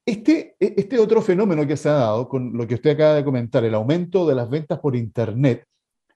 Este, 0.05 0.55
e, 0.61 0.75
este 0.77 0.99
otro 0.99 1.21
fenómeno 1.21 1.67
que 1.67 1.77
se 1.77 1.89
ha 1.89 1.95
dado 1.95 2.29
con 2.29 2.53
lo 2.57 2.67
que 2.67 2.75
usted 2.75 2.91
acaba 2.91 3.15
de 3.15 3.25
comentar, 3.25 3.65
el 3.65 3.75
aumento 3.75 4.27
de 4.27 4.35
las 4.35 4.49
ventas 4.49 4.79
por 4.79 4.95
Internet, 4.95 5.65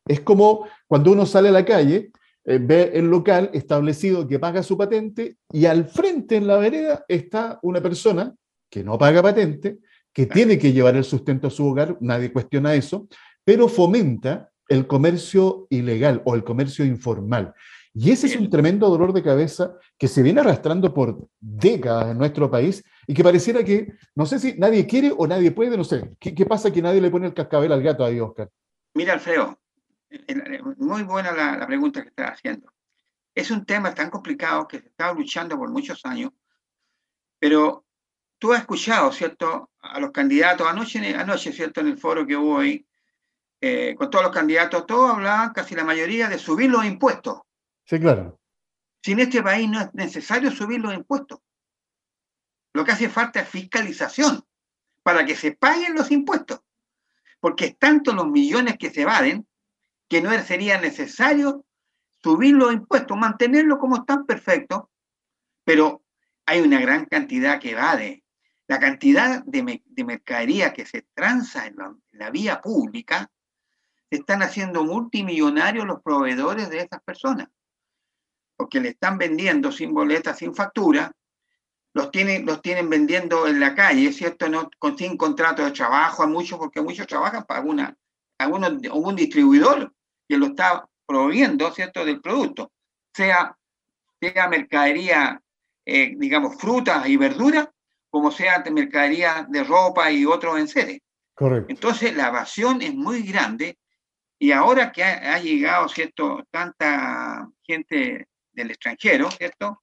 es 0.07 0.21
como 0.21 0.67
cuando 0.87 1.13
uno 1.13 1.27
sale 1.27 1.49
a 1.49 1.53
la 1.53 1.65
calle 1.65 2.11
eh, 2.45 2.59
ve 2.61 2.91
el 2.95 3.07
local 3.07 3.51
establecido 3.53 4.27
que 4.27 4.39
paga 4.39 4.63
su 4.63 4.77
patente 4.77 5.37
y 5.53 5.67
al 5.67 5.85
frente 5.85 6.37
en 6.37 6.47
la 6.47 6.57
vereda 6.57 7.05
está 7.07 7.59
una 7.63 7.83
persona 7.83 8.35
que 8.71 8.83
no 8.83 8.97
paga 8.97 9.23
patente, 9.23 9.79
que 10.13 10.27
tiene 10.27 10.59
que 10.59 10.73
llevar 10.73 10.97
el 10.97 11.05
sustento 11.05 11.47
a 11.47 11.51
su 11.51 11.67
hogar, 11.67 11.97
nadie 12.01 12.33
cuestiona 12.33 12.75
eso, 12.75 13.09
pero 13.45 13.69
fomenta 13.69 14.51
el 14.69 14.87
comercio 14.87 15.67
ilegal 15.71 16.23
o 16.25 16.35
el 16.35 16.45
comercio 16.45 16.85
informal. 16.85 17.55
Y 17.93 18.13
ese 18.13 18.29
es 18.29 18.37
un 18.37 18.49
tremendo 18.49 18.89
dolor 18.89 19.13
de 19.13 19.23
cabeza 19.23 19.75
que 19.99 20.07
se 20.07 20.23
viene 20.23 20.41
arrastrando 20.41 20.95
por 20.95 21.29
décadas 21.41 22.13
en 22.13 22.19
nuestro 22.19 22.49
país 22.49 22.85
y 23.07 23.15
que 23.15 23.25
pareciera 23.25 23.65
que, 23.65 23.95
no 24.15 24.27
sé 24.27 24.39
si 24.39 24.55
nadie 24.59 24.87
quiere 24.87 25.13
o 25.17 25.27
nadie 25.27 25.51
puede, 25.51 25.77
no 25.77 25.83
sé. 25.83 26.13
¿Qué, 26.21 26.47
pasa 26.47 26.73
que 26.73 26.83
nadie 26.83 27.01
le 27.01 27.11
pone 27.11 27.27
el 27.27 27.35
cascabel 27.35 27.73
al 27.73 27.83
gato 27.83 28.05
ahí, 28.05 28.21
Oscar? 28.21 28.49
Mira, 28.95 29.15
Alfredo, 29.15 29.59
muy 30.77 31.03
buena 31.03 31.33
la, 31.33 31.57
la 31.57 31.67
pregunta 31.67 32.03
que 32.03 32.11
estás 32.11 32.33
haciendo. 32.33 32.73
Es 33.35 33.51
un 33.51 33.65
tema 33.65 33.93
tan 33.93 34.09
complicado 34.09 34.69
que 34.69 34.79
se 34.79 34.87
está 34.87 35.13
luchando 35.13 35.59
por 35.59 35.71
muchos 35.71 36.05
años, 36.05 36.31
pero 37.41 37.85
tú 38.39 38.53
has 38.53 38.61
escuchado, 38.61 39.11
¿cierto?, 39.11 39.70
a 39.83 40.01
los 40.01 40.11
candidatos, 40.11 40.67
anoche, 40.67 41.15
anoche 41.15 41.53
¿cierto?, 41.53 41.81
en 41.81 41.89
el 41.89 41.99
foro 41.99 42.27
que 42.27 42.37
hubo 42.37 42.59
ahí, 42.59 42.87
eh, 43.61 43.95
con 43.97 44.11
todos 44.11 44.25
los 44.25 44.35
candidatos, 44.35 44.87
todos 44.87 45.11
hablaban, 45.11 45.53
casi 45.53 45.75
la 45.75 45.85
mayoría, 45.85 46.29
de 46.29 46.39
subir 46.39 46.71
los 46.71 46.85
impuestos. 46.85 47.41
Sí, 47.85 47.99
claro. 47.99 48.41
Si 49.03 49.13
en 49.13 49.21
este 49.21 49.43
país 49.43 49.69
no 49.69 49.81
es 49.81 49.95
necesario 49.95 50.51
subir 50.51 50.81
los 50.81 50.95
impuestos. 50.95 51.41
Lo 52.73 52.85
que 52.85 52.93
hace 52.93 53.09
falta 53.09 53.41
es 53.41 53.49
fiscalización 53.49 54.45
para 55.03 55.25
que 55.25 55.35
se 55.35 55.53
paguen 55.53 55.95
los 55.95 56.11
impuestos. 56.11 56.61
Porque 57.41 57.67
es 57.67 57.79
tanto 57.79 58.13
los 58.13 58.29
millones 58.29 58.77
que 58.79 58.91
se 58.91 59.03
evaden 59.03 59.47
que 60.09 60.21
no 60.21 60.31
sería 60.43 60.81
necesario 60.81 61.65
subir 62.23 62.55
los 62.55 62.73
impuestos, 62.73 63.17
mantenerlos 63.17 63.79
como 63.79 63.97
están 63.97 64.27
perfectos, 64.27 64.83
pero 65.65 66.03
hay 66.47 66.61
una 66.61 66.81
gran 66.81 67.07
cantidad 67.07 67.61
que 67.61 67.71
evade. 67.71 68.25
La 68.71 68.79
cantidad 68.79 69.43
de, 69.47 69.83
mercadería 70.05 70.73
que 70.73 70.87
se 70.87 71.03
transa 71.13 71.67
en 71.67 71.75
la, 72.13 72.31
vía 72.31 72.61
pública, 72.61 73.29
se 74.09 74.19
están 74.19 74.43
haciendo 74.43 74.85
multimillonarios 74.85 75.85
los 75.85 76.01
proveedores 76.03 76.71
de 76.71 76.83
esas 76.83 77.03
personas, 77.03 77.49
porque 78.57 78.79
le 78.79 78.91
están 78.91 79.19
vendiendo 79.19 79.73
sin 79.73 79.93
boleta, 79.93 80.35
sin 80.35 80.55
factura, 80.55 81.11
los 81.95 82.13
tienen, 82.13 82.47
los 82.47 82.63
tienen 82.63 82.89
vendiendo 82.89 83.49
en 83.49 83.59
la 83.59 83.75
calle, 83.75 84.13
¿cierto? 84.13 84.49
No, 84.49 84.71
con, 84.79 84.97
sin 84.97 85.17
contrato 85.17 85.65
de 85.65 85.73
trabajo 85.73 86.23
a 86.23 86.29
muchos, 86.29 86.57
porque 86.57 86.81
muchos 86.81 87.09
trabajan 87.09 87.43
para 87.47 87.59
alguna, 87.59 87.97
algún 88.39 89.17
distribuidor 89.17 89.93
que 90.29 90.39
lo 90.39 90.47
está 90.47 90.89
proveyendo, 91.07 91.73
¿cierto?, 91.73 92.05
del 92.05 92.21
producto, 92.21 92.71
sea, 93.13 93.59
sea 94.21 94.49
mercadería, 94.49 95.43
eh, 95.85 96.15
digamos, 96.17 96.55
frutas 96.57 97.09
y 97.09 97.17
verduras, 97.17 97.69
como 98.11 98.31
sea 98.31 98.63
mercadería 98.71 99.47
de 99.49 99.65
ropa 99.65 100.11
y 100.11 100.27
otros 100.27 100.59
enseres. 100.59 100.99
Correcto. 101.35 101.67
Entonces, 101.71 102.15
la 102.15 102.29
evasión 102.29 102.83
es 102.83 102.95
muy 102.95 103.23
grande 103.23 103.79
y 104.39 104.53
ahora 104.53 104.91
que 104.91 105.05
ha, 105.05 105.39
llegado, 105.39 105.89
¿cierto?, 105.89 106.45
tanta 106.51 107.49
gente 107.63 108.27
del 108.53 108.71
extranjero, 108.71 109.31
¿cierto?, 109.31 109.83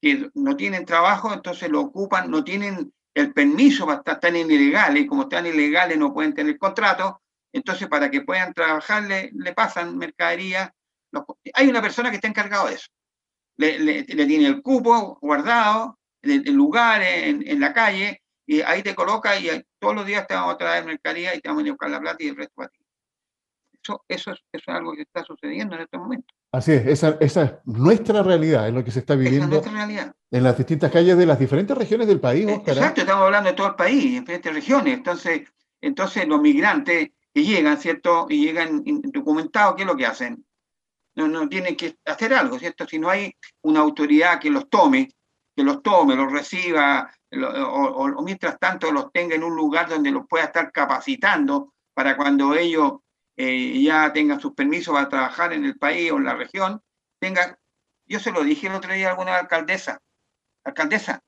que 0.00 0.30
no 0.34 0.56
tienen 0.56 0.84
trabajo, 0.84 1.32
entonces 1.32 1.70
lo 1.70 1.80
ocupan, 1.80 2.30
no 2.30 2.44
tienen 2.44 2.92
el 3.14 3.32
permiso 3.32 3.86
para 3.86 3.98
estar 3.98 4.20
tan 4.20 4.36
ilegales, 4.36 5.02
y 5.02 5.06
como 5.06 5.22
están 5.22 5.46
ilegales 5.46 5.96
no 5.96 6.12
pueden 6.12 6.34
tener 6.34 6.58
contrato, 6.58 7.22
entonces, 7.56 7.88
para 7.88 8.10
que 8.10 8.20
puedan 8.20 8.52
trabajar, 8.52 9.04
le, 9.04 9.52
pasan 9.54 9.96
mercadería. 9.96 10.74
hay 11.54 11.68
una 11.68 11.80
persona 11.80 12.10
que 12.10 12.16
está 12.16 12.28
encargado 12.28 12.68
de 12.68 12.74
eso. 12.74 12.88
Le, 13.56 14.04
tiene 14.04 14.46
el 14.46 14.60
cupo 14.60 15.18
guardado, 15.22 15.98
el, 16.30 16.54
lugar 16.54 17.02
en, 17.02 17.60
la 17.60 17.72
calle, 17.72 18.22
y 18.46 18.60
ahí 18.60 18.82
te 18.82 18.94
coloca 18.94 19.38
y 19.38 19.48
todos 19.78 19.94
los 19.94 20.06
días 20.06 20.26
te 20.26 20.34
vamos 20.34 20.54
a 20.54 20.58
traer 20.58 20.84
mercadería 20.84 21.34
y 21.34 21.40
te 21.40 21.48
vamos 21.48 21.64
a 21.64 21.70
buscar 21.70 21.90
la 21.90 22.00
plata 22.00 22.22
y 22.22 22.28
el 22.28 22.36
resto 22.36 22.54
para 22.54 22.68
ti. 22.68 22.78
Eso, 23.82 24.04
eso, 24.08 24.32
es, 24.32 24.38
eso 24.52 24.64
es 24.66 24.76
algo 24.76 24.92
que 24.94 25.02
está 25.02 25.24
sucediendo 25.24 25.76
en 25.76 25.82
este 25.82 25.98
momento. 25.98 26.34
Así 26.52 26.72
es, 26.72 26.86
esa, 26.86 27.16
esa, 27.20 27.42
es 27.42 27.52
nuestra 27.64 28.22
realidad, 28.22 28.66
es 28.66 28.74
lo 28.74 28.82
que 28.82 28.90
se 28.90 29.00
está 29.00 29.14
viviendo 29.14 29.62
en 30.30 30.42
las 30.42 30.56
distintas 30.56 30.90
calles 30.90 31.16
de 31.16 31.26
las 31.26 31.38
diferentes 31.38 31.76
regiones 31.76 32.08
del 32.08 32.20
país. 32.20 32.48
¿eh? 32.48 32.62
Exacto, 32.66 33.02
estamos 33.02 33.24
hablando 33.24 33.50
de 33.50 33.56
todo 33.56 33.68
el 33.68 33.74
país, 33.74 34.04
en 34.04 34.20
diferentes 34.20 34.54
regiones. 34.54 34.94
Entonces, 34.94 35.42
entonces 35.80 36.26
los 36.26 36.40
migrantes 36.40 37.10
que 37.32 37.44
llegan, 37.44 37.78
¿cierto? 37.78 38.26
Y 38.28 38.44
llegan 38.44 38.82
indocumentados, 38.86 39.76
¿qué 39.76 39.82
es 39.82 39.86
lo 39.86 39.96
que 39.96 40.06
hacen? 40.06 40.44
No, 41.14 41.28
no 41.28 41.48
tienen 41.48 41.76
que 41.76 41.96
hacer 42.04 42.32
algo, 42.34 42.58
¿cierto? 42.58 42.86
Si 42.86 42.98
no 42.98 43.08
hay 43.08 43.34
una 43.62 43.80
autoridad 43.80 44.40
que 44.40 44.50
los 44.50 44.68
tome, 44.68 45.10
que 45.56 45.64
los 45.64 45.82
tome, 45.82 46.14
los 46.14 46.30
reciba, 46.30 47.10
o, 47.32 48.22
mientras 48.22 48.58
tanto 48.58 48.92
los 48.92 49.10
tenga 49.10 49.34
en 49.34 49.42
un 49.42 49.56
lugar 49.56 49.88
donde 49.88 50.10
los 50.10 50.26
pueda 50.28 50.44
estar 50.44 50.70
capacitando 50.70 51.72
para 51.94 52.14
cuando 52.14 52.54
ellos 52.54 53.00
eh, 53.36 53.80
ya 53.82 54.12
tengan 54.12 54.38
sus 54.38 54.52
permisos 54.52 54.94
para 54.94 55.08
trabajar 55.08 55.54
en 55.54 55.64
el 55.64 55.78
país 55.78 56.12
o 56.12 56.18
en 56.18 56.24
la 56.24 56.34
región, 56.34 56.82
tengan, 57.18 57.56
yo 58.04 58.20
se 58.20 58.32
lo 58.32 58.44
dije 58.44 58.66
el 58.66 58.74
otro 58.74 58.92
día 58.92 59.08
a 59.08 59.10
alguna 59.12 59.38
alcaldesa, 59.38 60.02
alcaldesa, 60.62 61.22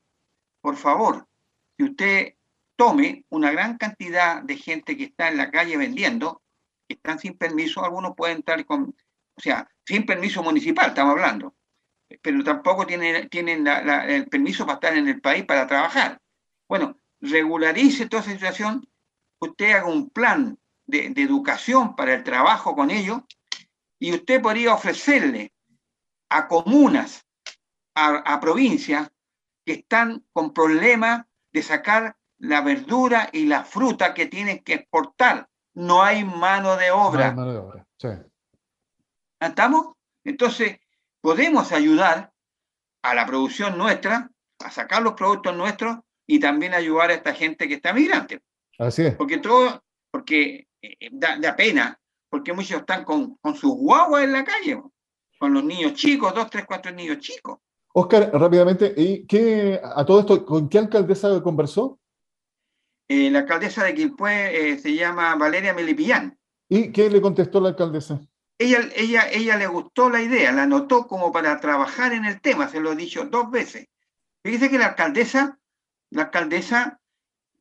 por 0.61 0.77
favor, 0.77 1.27
si 1.79 1.85
usted 1.85 2.35
tome 2.77 3.25
una 3.31 3.51
gran 3.51 3.79
cantidad 3.79 4.43
de 4.43 4.57
gente 4.57 4.97
que 4.97 5.05
está 5.05 5.29
en 5.29 5.39
la 5.39 5.51
calle 5.51 5.79
vendiendo, 5.79 6.43
que 6.87 6.95
están 6.95 7.19
sin 7.19 7.39
permiso, 7.39 7.83
algunos 7.83 8.15
pueden 8.15 8.41
estar 8.41 8.63
con, 8.67 8.95
o 9.35 9.41
sea, 9.41 9.71
sin 9.87 10.05
permiso 10.05 10.43
municipal, 10.43 10.89
estamos 10.89 11.13
hablando, 11.13 11.55
pero 12.23 12.43
tampoco 12.43 12.87
tienen, 12.87 13.29
tienen 13.29 13.67
el 13.67 14.29
permiso 14.29 14.65
para 14.65 14.75
estar 14.75 14.97
en 14.97 15.09
el 15.09 15.21
país 15.21 15.45
para 15.45 15.67
trabajar. 15.67 16.21
Bueno, 16.69 16.99
regularice 17.21 18.09
toda 18.09 18.23
esa 18.23 18.33
situación, 18.33 18.89
usted 19.41 19.73
haga 19.73 19.87
un 19.87 20.09
plan 20.11 20.59
de, 20.87 21.07
educación 21.17 21.95
para 21.95 22.15
el 22.15 22.25
trabajo 22.25 22.75
con 22.75 22.91
ellos 22.91 23.21
y 23.99 24.15
usted 24.15 24.41
podría 24.41 24.75
ofrecerle 24.75 25.53
a 26.31 26.49
comunas, 26.49 27.27
a, 27.95 28.17
a 28.17 28.41
provincias 28.41 29.11
que 29.65 29.75
están 29.75 30.25
con 30.33 30.53
problemas 30.53 31.27
de 31.53 31.63
sacar 31.63 32.17
la 32.39 32.61
verdura 32.61 33.29
y 33.33 33.47
la 33.47 33.65
fruta 33.65 34.15
que 34.15 34.27
tienen 34.27 34.61
que 34.61 34.75
exportar. 34.75 35.49
No 35.75 36.03
hay 36.03 36.25
mano 36.25 36.77
de 36.77 36.91
obra. 36.91 37.25
No 37.25 37.31
hay 37.31 37.37
mano 37.37 37.53
de 37.53 37.59
obra. 37.59 37.87
Sí. 37.99 38.09
¿Estamos? 39.41 39.95
Entonces, 40.25 40.79
podemos 41.29 41.73
ayudar 41.73 42.33
a 43.03 43.15
la 43.15 43.27
producción 43.27 43.77
nuestra, 43.77 44.31
a 44.61 44.71
sacar 44.71 45.03
los 45.03 45.13
productos 45.13 45.55
nuestros 45.55 45.99
y 46.27 46.41
también 46.41 46.73
ayudar 46.73 47.11
a 47.11 47.15
esta 47.17 47.35
gente 47.35 47.69
que 47.69 47.75
está 47.75 47.93
migrante. 47.93 48.41
Así 48.79 49.03
es. 49.03 49.15
Porque 49.15 49.37
todo, 49.37 49.85
porque 50.11 50.69
eh, 50.81 51.11
da, 51.13 51.55
pena, 51.55 52.01
porque 52.31 52.55
muchos 52.55 52.81
están 52.81 53.05
con, 53.05 53.35
con 53.43 53.55
sus 53.55 53.75
guaguas 53.75 54.25
en 54.25 54.33
la 54.33 54.43
calle, 54.43 54.83
con 55.39 55.53
los 55.53 55.63
niños 55.65 55.93
chicos, 55.93 56.35
dos, 56.35 56.49
tres, 56.49 56.65
cuatro 56.67 56.93
niños 56.93 57.19
chicos. 57.19 57.59
Oscar, 57.93 58.31
rápidamente, 58.33 58.95
¿y 58.97 59.27
qué, 59.27 59.79
a 59.85 60.07
todo 60.07 60.21
esto, 60.21 60.47
con 60.47 60.67
qué 60.71 60.79
alcaldesa 60.79 61.43
conversó? 61.43 62.01
Eh, 63.07 63.31
la 63.31 63.41
alcaldesa 63.41 63.85
de 63.85 63.95
Quilpué 63.95 64.71
eh, 64.71 64.79
se 64.79 64.95
llama 64.95 65.35
Valeria 65.35 65.75
Melipillán. 65.75 66.39
¿Y 66.71 66.91
qué 66.91 67.11
le 67.11 67.21
contestó 67.21 67.61
la 67.61 67.69
alcaldesa? 67.69 68.19
Ella, 68.59 68.89
ella, 68.95 69.29
ella 69.31 69.57
le 69.57 69.67
gustó 69.69 70.11
la 70.11 70.21
idea, 70.21 70.51
la 70.53 70.65
anotó 70.65 71.07
como 71.07 71.31
para 71.31 71.61
trabajar 71.61 72.13
en 72.13 72.25
el 72.25 72.41
tema, 72.41 72.69
se 72.69 72.81
lo 72.81 72.93
he 72.93 72.97
dicho 72.97 73.25
dos 73.25 73.51
veces. 73.51 73.87
Fíjese 74.43 74.69
que 74.69 74.79
la 74.79 74.87
alcaldesa, 74.87 75.59
la 76.11 76.23
alcaldesa 76.23 77.01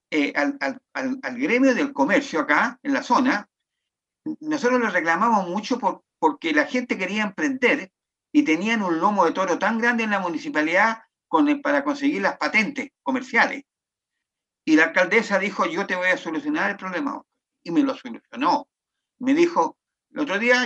eh, 0.10 0.34
al, 0.36 1.38
gremio 1.38 1.76
del 1.76 1.94
comercio 1.94 2.40
acá, 2.40 2.80
en 2.82 2.94
la 2.94 3.04
zona, 3.04 3.48
nosotros 4.40 4.80
le 4.80 4.90
reclamamos 4.90 5.48
mucho 5.48 5.78
por, 5.78 6.04
porque 6.18 6.54
la 6.54 6.66
gente 6.66 6.98
quería 6.98 7.24
emprender 7.24 7.92
y 8.32 8.44
tenían 8.44 8.82
un 8.82 9.00
lomo 9.00 9.26
de 9.26 9.34
toro 9.34 9.60
tan 9.60 9.78
grande 9.78 10.04
en 10.04 10.12
la 10.12 10.20
municipalidad 10.20 11.04
para 11.62 11.84
conseguir 11.84 12.22
las 12.22 12.38
patentes 12.38 12.90
comerciales. 13.04 13.64
Y 14.66 14.76
la 14.76 14.86
alcaldesa 14.86 15.40
dijo, 15.40 15.66
yo 15.66 15.86
te 15.86 15.96
voy 15.96 16.08
a 16.08 16.18
solucionar 16.18 16.72
el 16.72 16.78
problema. 16.78 17.22
Y 17.64 17.72
me 17.72 17.82
lo 17.82 17.96
solucionó. 17.96 18.68
Me 19.20 19.34
dijo, 19.34 19.78
el 20.12 20.20
otro 20.20 20.40
día 20.40 20.66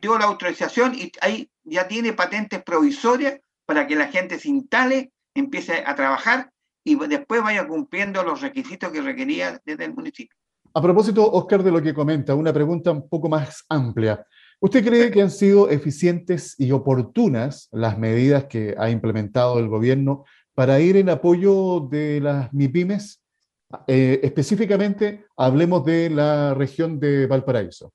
dio 0.00 0.18
la 0.18 0.26
autorización 0.26 0.94
y 0.94 1.12
ahí 1.20 1.50
ya 1.64 1.88
tiene 1.88 2.12
patentes 2.12 2.62
provisorias 2.62 3.40
para 3.66 3.86
que 3.86 3.96
la 3.96 4.08
gente 4.08 4.38
se 4.38 4.48
instale, 4.48 5.12
empiece 5.34 5.82
a 5.84 5.94
trabajar 5.94 6.50
y 6.84 6.96
después 7.06 7.42
vaya 7.42 7.66
cumpliendo 7.66 8.22
los 8.22 8.40
requisitos 8.40 8.90
que 8.90 9.02
requería 9.02 9.60
desde 9.64 9.84
el 9.84 9.94
municipio. 9.94 10.36
A 10.74 10.82
propósito, 10.82 11.30
Oscar, 11.30 11.62
de 11.62 11.70
lo 11.70 11.82
que 11.82 11.94
comenta, 11.94 12.34
una 12.34 12.52
pregunta 12.52 12.92
un 12.92 13.08
poco 13.08 13.28
más 13.28 13.64
amplia. 13.68 14.24
¿Usted 14.60 14.84
cree 14.84 15.10
que 15.10 15.22
han 15.22 15.30
sido 15.30 15.70
eficientes 15.70 16.54
y 16.58 16.72
oportunas 16.72 17.68
las 17.72 17.98
medidas 17.98 18.44
que 18.44 18.74
ha 18.78 18.90
implementado 18.90 19.58
el 19.58 19.68
gobierno 19.68 20.24
para 20.54 20.80
ir 20.80 20.96
en 20.96 21.10
apoyo 21.10 21.80
de 21.90 22.20
las 22.20 22.52
MIPIMES 22.52 23.22
eh, 23.86 24.20
específicamente, 24.22 25.26
hablemos 25.36 25.84
de 25.84 26.08
la 26.10 26.54
región 26.54 26.98
de 26.98 27.26
Valparaíso. 27.26 27.92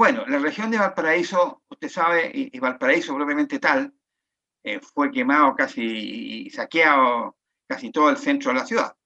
Bueno, 0.00 0.24
la 0.26 0.38
región 0.38 0.70
de 0.70 0.78
Valparaíso, 0.78 1.62
usted 1.68 1.90
sabe, 1.90 2.30
y, 2.32 2.58
Valparaíso 2.58 3.14
propiamente 3.14 3.58
tal, 3.58 3.92
eh, 4.64 4.80
fue 4.80 5.10
quemado 5.10 5.54
casi 5.54 6.46
y 6.46 6.48
saqueado 6.48 7.36
casi 7.68 7.90
todo 7.90 8.08
el 8.08 8.16
centro 8.16 8.50
de 8.50 8.58
la 8.58 8.64
ciudad. 8.64 8.96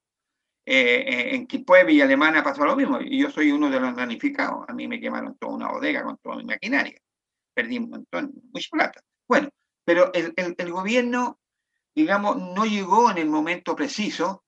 Eh, 0.64 1.34
en 1.34 1.48
Quilpue, 1.48 1.82
Villa 1.82 2.04
Alemana 2.04 2.44
pasó 2.44 2.64
lo 2.64 2.76
mismo, 2.76 3.00
y 3.00 3.20
yo 3.20 3.28
soy 3.28 3.50
uno 3.50 3.70
de 3.70 3.80
los 3.80 3.96
damnificados. 3.96 4.68
A 4.68 4.72
mí 4.72 4.86
me 4.86 5.00
quemaron 5.00 5.36
toda 5.36 5.54
una 5.54 5.72
bodega 5.72 6.04
con 6.04 6.16
toda 6.18 6.36
mi 6.36 6.44
maquinaria. 6.44 6.96
perdimos 7.52 7.88
mucha 8.52 8.68
plata. 8.70 9.00
Bueno, 9.26 9.48
pero 9.84 10.12
el, 10.14 10.32
el, 10.36 10.70
gobierno, 10.70 11.40
digamos, 11.92 12.36
no 12.36 12.66
llegó 12.66 13.10
en 13.10 13.18
el 13.18 13.28
momento 13.28 13.74
preciso, 13.74 14.44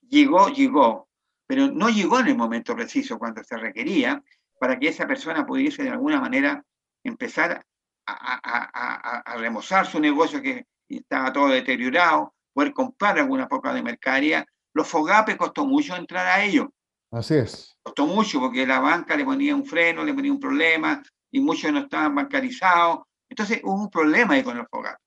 llegó, 0.00 0.48
llegó, 0.48 1.08
pero 1.46 1.68
no 1.68 1.88
llegó 1.88 2.18
en 2.18 2.26
el 2.26 2.36
momento 2.36 2.74
preciso 2.74 3.16
cuando 3.16 3.44
se 3.44 3.56
requería 3.56 4.20
para 4.64 4.78
que 4.78 4.88
esa 4.88 5.06
persona 5.06 5.44
pudiese 5.44 5.82
de 5.82 5.90
alguna 5.90 6.18
manera 6.18 6.64
empezar 7.04 7.66
a, 8.06 8.40
a, 8.42 9.20
a, 9.20 9.36
remozar 9.36 9.84
su 9.84 10.00
negocio 10.00 10.40
que 10.40 10.64
estaba 10.88 11.30
todo 11.34 11.48
deteriorado, 11.48 12.32
poder 12.54 12.72
comprar 12.72 13.18
alguna 13.18 13.46
poca 13.46 13.74
de 13.74 13.82
mercadería. 13.82 14.46
Los 14.72 14.88
fogapes 14.88 15.36
costó 15.36 15.66
mucho 15.66 15.94
entrar 15.96 16.26
a 16.26 16.42
ellos. 16.42 16.68
Así 17.12 17.34
es. 17.34 17.76
Costó 17.82 18.06
mucho 18.06 18.40
porque 18.40 18.66
la 18.66 18.80
banca 18.80 19.14
le 19.16 19.26
ponía 19.26 19.54
un 19.54 19.66
freno, 19.66 20.02
le 20.02 20.14
ponía 20.14 20.32
un 20.32 20.40
problema 20.40 21.02
y 21.30 21.40
muchos 21.40 21.70
no 21.70 21.80
estaban 21.80 22.14
bancarizados. 22.14 23.00
Entonces 23.28 23.60
hubo 23.64 23.82
un 23.82 23.90
problema 23.90 24.32
ahí 24.32 24.42
con 24.42 24.56
los 24.56 24.66
fogapes. 24.70 25.06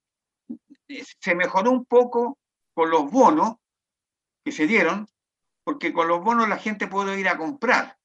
Se 1.20 1.34
mejoró 1.34 1.72
un 1.72 1.86
poco 1.86 2.38
con 2.76 2.92
los 2.92 3.10
bonos 3.10 3.56
que 4.46 4.52
se 4.52 4.68
dieron, 4.68 5.08
porque 5.64 5.92
con 5.92 6.08
los 6.08 6.24
bonos 6.24 6.48
la 6.48 6.58
gente 6.58 6.86
pudo 6.86 7.18
ir 7.18 7.28
a 7.28 7.40
comprar. 7.40 7.97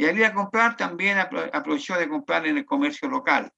Y 0.00 0.06
al 0.06 0.16
ir 0.16 0.24
a 0.24 0.32
comprar 0.32 0.78
también 0.78 1.18
aprovechó 1.18 1.98
de 1.98 2.08
comprar 2.08 2.46
en 2.46 2.56
el 2.56 2.64
comercio 2.64 3.06
local. 3.06 3.52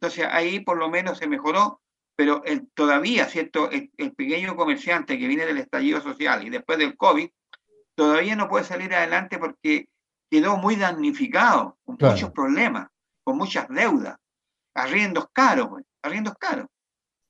Entonces 0.00 0.26
ahí 0.28 0.58
por 0.58 0.76
lo 0.76 0.90
menos 0.90 1.18
se 1.18 1.28
mejoró, 1.28 1.80
pero 2.16 2.42
el, 2.44 2.68
todavía, 2.72 3.26
¿cierto? 3.26 3.70
El, 3.70 3.92
pequeño 4.16 4.56
comerciante 4.56 5.16
que 5.16 5.28
viene 5.28 5.46
del 5.46 5.58
estallido 5.58 6.00
social 6.00 6.44
y 6.44 6.50
después 6.50 6.78
del 6.78 6.96
COVID, 6.96 7.30
todavía 7.94 8.34
no 8.34 8.48
puede 8.48 8.64
salir 8.64 8.92
adelante 8.92 9.38
porque 9.38 9.88
quedó 10.28 10.56
muy 10.56 10.74
damnificado, 10.74 11.78
con 11.84 11.96
muchos 12.00 12.32
problemas, 12.32 12.88
con 13.22 13.38
muchas 13.38 13.68
deudas, 13.68 14.16
arriendos 14.74 15.28
caros, 15.32 15.68
pues, 15.68 15.84
arriendos 16.02 16.34
caros. 16.40 16.66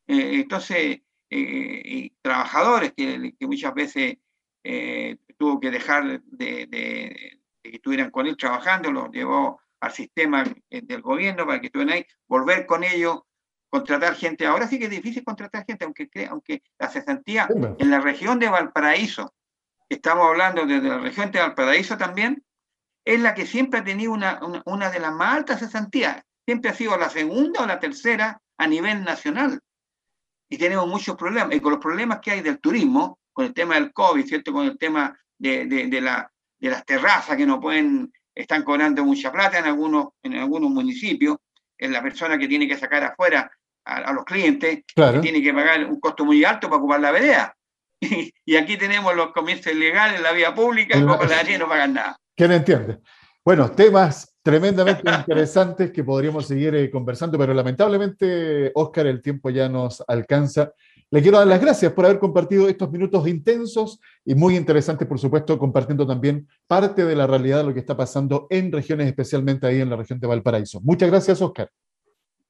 Eh, 0.06 0.36
entonces, 0.36 1.02
eh, 1.28 2.10
trabajadores 2.22 2.94
que, 2.96 3.34
que, 3.38 3.46
muchas 3.46 3.74
veces 3.74 4.16
eh, 4.64 5.18
tuvo 5.36 5.60
que 5.60 5.70
dejar 5.70 6.22
de, 6.22 6.66
de, 6.66 7.41
que 7.72 7.76
estuvieran 7.76 8.10
con 8.10 8.26
él 8.26 8.36
trabajando, 8.36 8.92
los 8.92 9.10
llevó 9.10 9.60
al 9.80 9.90
sistema 9.90 10.44
del 10.70 11.00
gobierno 11.00 11.46
para 11.46 11.60
que 11.60 11.66
estuvieran 11.66 11.94
ahí, 11.94 12.06
volver 12.28 12.66
con 12.66 12.84
ellos, 12.84 13.22
contratar 13.70 14.14
gente. 14.14 14.46
Ahora 14.46 14.68
sí 14.68 14.78
que 14.78 14.84
es 14.84 14.90
difícil 14.90 15.24
contratar 15.24 15.64
gente, 15.66 15.84
aunque, 15.84 16.08
aunque 16.28 16.62
la 16.78 16.88
cesantía 16.88 17.48
en 17.78 17.90
la 17.90 18.00
región 18.00 18.38
de 18.38 18.48
Valparaíso, 18.48 19.34
estamos 19.88 20.26
hablando 20.26 20.66
desde 20.66 20.88
la 20.88 20.98
región 20.98 21.32
de 21.32 21.40
Valparaíso 21.40 21.96
también, 21.96 22.44
es 23.04 23.20
la 23.20 23.34
que 23.34 23.46
siempre 23.46 23.80
ha 23.80 23.84
tenido 23.84 24.12
una, 24.12 24.38
una, 24.66 24.90
de 24.90 25.00
las 25.00 25.12
más 25.12 25.38
altas 25.38 25.60
cesantías. 25.60 26.22
Siempre 26.44 26.70
ha 26.70 26.74
sido 26.74 26.96
la 26.96 27.08
segunda 27.08 27.62
o 27.62 27.66
la 27.66 27.80
tercera 27.80 28.40
a 28.58 28.66
nivel 28.66 29.02
nacional. 29.02 29.60
Y 30.48 30.58
tenemos 30.58 30.86
muchos 30.86 31.16
problemas. 31.16 31.56
Y 31.56 31.60
con 31.60 31.72
los 31.72 31.80
problemas 31.80 32.20
que 32.20 32.30
hay 32.30 32.42
del 32.42 32.60
turismo, 32.60 33.18
con 33.32 33.46
el 33.46 33.54
tema 33.54 33.74
del 33.74 33.92
COVID, 33.92 34.24
¿cierto? 34.24 34.52
Con 34.52 34.66
el 34.66 34.78
tema 34.78 35.18
de, 35.38 35.66
de, 35.66 36.00
la, 36.00 36.31
de 36.62 36.71
las 36.71 36.87
terrazas 36.87 37.37
que 37.37 37.45
no 37.45 37.61
pueden, 37.61 38.12
están 38.35 38.62
cobrando 38.62 39.04
mucha 39.04 39.33
plata 39.33 39.59
en 39.59 39.64
algunos, 39.66 40.11
en 40.23 40.35
algunos 40.35 40.71
municipios. 40.71 41.38
Es 41.76 41.90
la 41.90 42.00
persona 42.00 42.38
que 42.38 42.47
tiene 42.47 42.69
que 42.69 42.76
sacar 42.76 43.02
afuera 43.02 43.50
a, 43.85 44.12
los 44.12 44.25
clientes, 44.25 44.85
que 44.95 45.19
tiene 45.21 45.42
que 45.42 45.52
pagar 45.52 45.85
un 45.85 45.99
costo 45.99 46.25
muy 46.25 46.45
alto 46.45 46.69
para 46.69 46.78
ocupar 46.78 47.00
la 47.00 47.11
vereda. 47.11 47.57
y 48.00 48.57
aquí 48.57 48.76
tenemos 48.76 49.14
los 49.16 49.33
comercios 49.33 49.75
ilegales 49.75 50.19
en 50.19 50.23
la 50.23 50.31
vía 50.31 50.54
pública, 50.54 51.00
como 51.00 51.16
la 51.25 51.59
no 51.59 51.69
pagan 51.69 51.95
nada. 51.95 52.16
¿Quién 52.37 52.52
entiende? 52.52 53.00
Bueno, 53.45 53.69
temas 53.73 54.33
tremendamente 54.40 55.02
interesantes 55.19 55.90
que 55.90 56.04
podríamos 56.04 56.47
seguir 56.47 56.76
eh, 56.76 56.92
conversando, 56.92 57.37
pero 57.37 57.52
lamentablemente, 57.52 58.71
Oscar, 58.76 59.09
el 59.09 59.21
tiempo 59.21 59.50
ya 59.50 59.69
nos 59.69 60.00
alcanza. 60.07 60.73
Le 61.12 61.21
quiero 61.21 61.37
dar 61.37 61.47
las 61.47 61.61
gracias 61.61 61.92
por 61.92 62.07
haber 62.07 62.19
compartido 62.19 62.66
estos 62.66 62.90
minutos 62.90 63.28
intensos 63.28 64.00
y 64.25 64.35
muy 64.35 64.57
interesantes, 64.57 65.07
por 65.07 65.19
supuesto, 65.19 65.59
compartiendo 65.59 66.07
también 66.07 66.48
parte 66.66 67.05
de 67.05 67.14
la 67.14 67.27
realidad 67.27 67.59
de 67.59 67.64
lo 67.64 67.75
que 67.75 67.81
está 67.81 67.94
pasando 67.94 68.46
en 68.48 68.72
regiones, 68.72 69.09
especialmente 69.09 69.66
ahí 69.66 69.83
en 69.83 69.90
la 69.90 69.96
región 69.96 70.18
de 70.18 70.27
Valparaíso. 70.27 70.81
Muchas 70.81 71.11
gracias, 71.11 71.42
Oscar. 71.42 71.68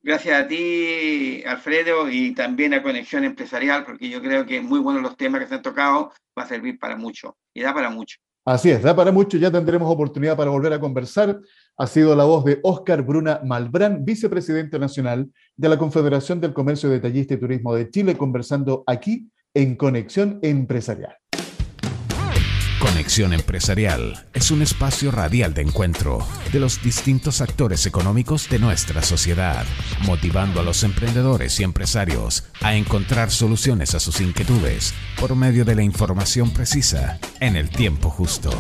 Gracias 0.01 0.45
a 0.45 0.47
ti, 0.47 1.43
Alfredo, 1.45 2.09
y 2.09 2.35
también 2.35 2.73
a 2.75 2.85
Conexión 2.85 3.25
Empresarial, 3.25 3.85
porque 3.85 4.09
yo 4.09 4.23
creo 4.23 4.47
que 4.47 4.61
muy 4.61 4.79
buenos 4.79 5.03
los 5.03 5.17
temas 5.17 5.41
que 5.41 5.49
se 5.49 5.57
han 5.57 5.63
tocado, 5.63 6.13
va 6.39 6.45
a 6.45 6.47
servir 6.47 6.79
para 6.79 6.97
mucho, 6.97 7.37
y 7.53 7.63
da 7.63 7.75
para 7.75 7.91
mucho. 7.91 8.19
Así 8.45 8.71
es, 8.71 8.81
da 8.81 8.95
para 8.95 9.11
mucho, 9.11 9.39
ya 9.39 9.51
tendremos 9.51 9.93
oportunidad 9.93 10.37
para 10.37 10.53
volver 10.53 10.73
a 10.73 10.79
conversar. 10.79 11.37
Ha 11.79 11.87
sido 11.87 12.15
la 12.15 12.25
voz 12.25 12.45
de 12.45 12.61
Óscar 12.63 13.03
Bruna 13.03 13.41
Malbrán, 13.45 14.05
vicepresidente 14.05 14.79
nacional 14.79 15.31
de 15.57 15.69
la 15.69 15.79
Confederación 15.79 16.41
del 16.41 16.53
Comercio 16.53 16.91
Detallista 16.91 17.35
y 17.35 17.39
Turismo 17.39 17.75
de 17.75 17.89
Chile, 17.89 18.17
conversando 18.17 18.85
aquí 18.87 19.31
en 19.55 19.77
Conexión 19.77 20.39
Empresarial. 20.43 21.17
Conexión 22.79 23.33
Empresarial 23.33 24.27
es 24.35 24.51
un 24.51 24.61
espacio 24.61 25.13
radial 25.13 25.55
de 25.55 25.63
encuentro 25.63 26.19
de 26.53 26.59
los 26.59 26.83
distintos 26.83 27.41
actores 27.41 27.87
económicos 27.87 28.51
de 28.51 28.59
nuestra 28.59 29.03
sociedad, 29.03 29.65
motivando 30.05 30.61
a 30.61 30.65
los 30.65 30.83
emprendedores 30.83 31.59
y 31.61 31.63
empresarios 31.63 32.45
a 32.61 32.75
encontrar 32.75 33.31
soluciones 33.31 33.95
a 33.95 34.01
sus 34.01 34.21
inquietudes 34.21 34.95
por 35.19 35.37
medio 35.37 35.65
de 35.65 35.77
la 35.77 35.83
información 35.83 36.51
precisa 36.51 37.19
en 37.41 37.57
el 37.57 37.71
tiempo 37.71 38.11
justo. 38.11 38.51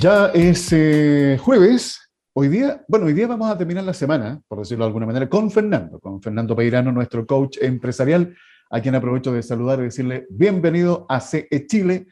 Ya 0.00 0.26
es 0.34 0.72
eh, 0.72 1.38
jueves. 1.40 2.00
Hoy 2.34 2.48
día, 2.48 2.84
bueno, 2.88 3.06
hoy 3.06 3.12
día 3.12 3.26
vamos 3.26 3.50
a 3.50 3.56
terminar 3.56 3.84
la 3.84 3.94
semana, 3.94 4.40
por 4.48 4.58
decirlo 4.58 4.84
de 4.84 4.88
alguna 4.88 5.06
manera, 5.06 5.28
con 5.28 5.50
Fernando, 5.50 6.00
con 6.00 6.20
Fernando 6.20 6.54
Peirano, 6.56 6.92
nuestro 6.92 7.26
coach 7.26 7.58
empresarial 7.60 8.34
a 8.70 8.80
quien 8.80 8.94
aprovecho 8.94 9.32
de 9.32 9.42
saludar 9.42 9.78
y 9.78 9.84
decirle 9.84 10.26
bienvenido 10.30 11.06
a 11.08 11.20
CE 11.20 11.66
Chile. 11.66 12.06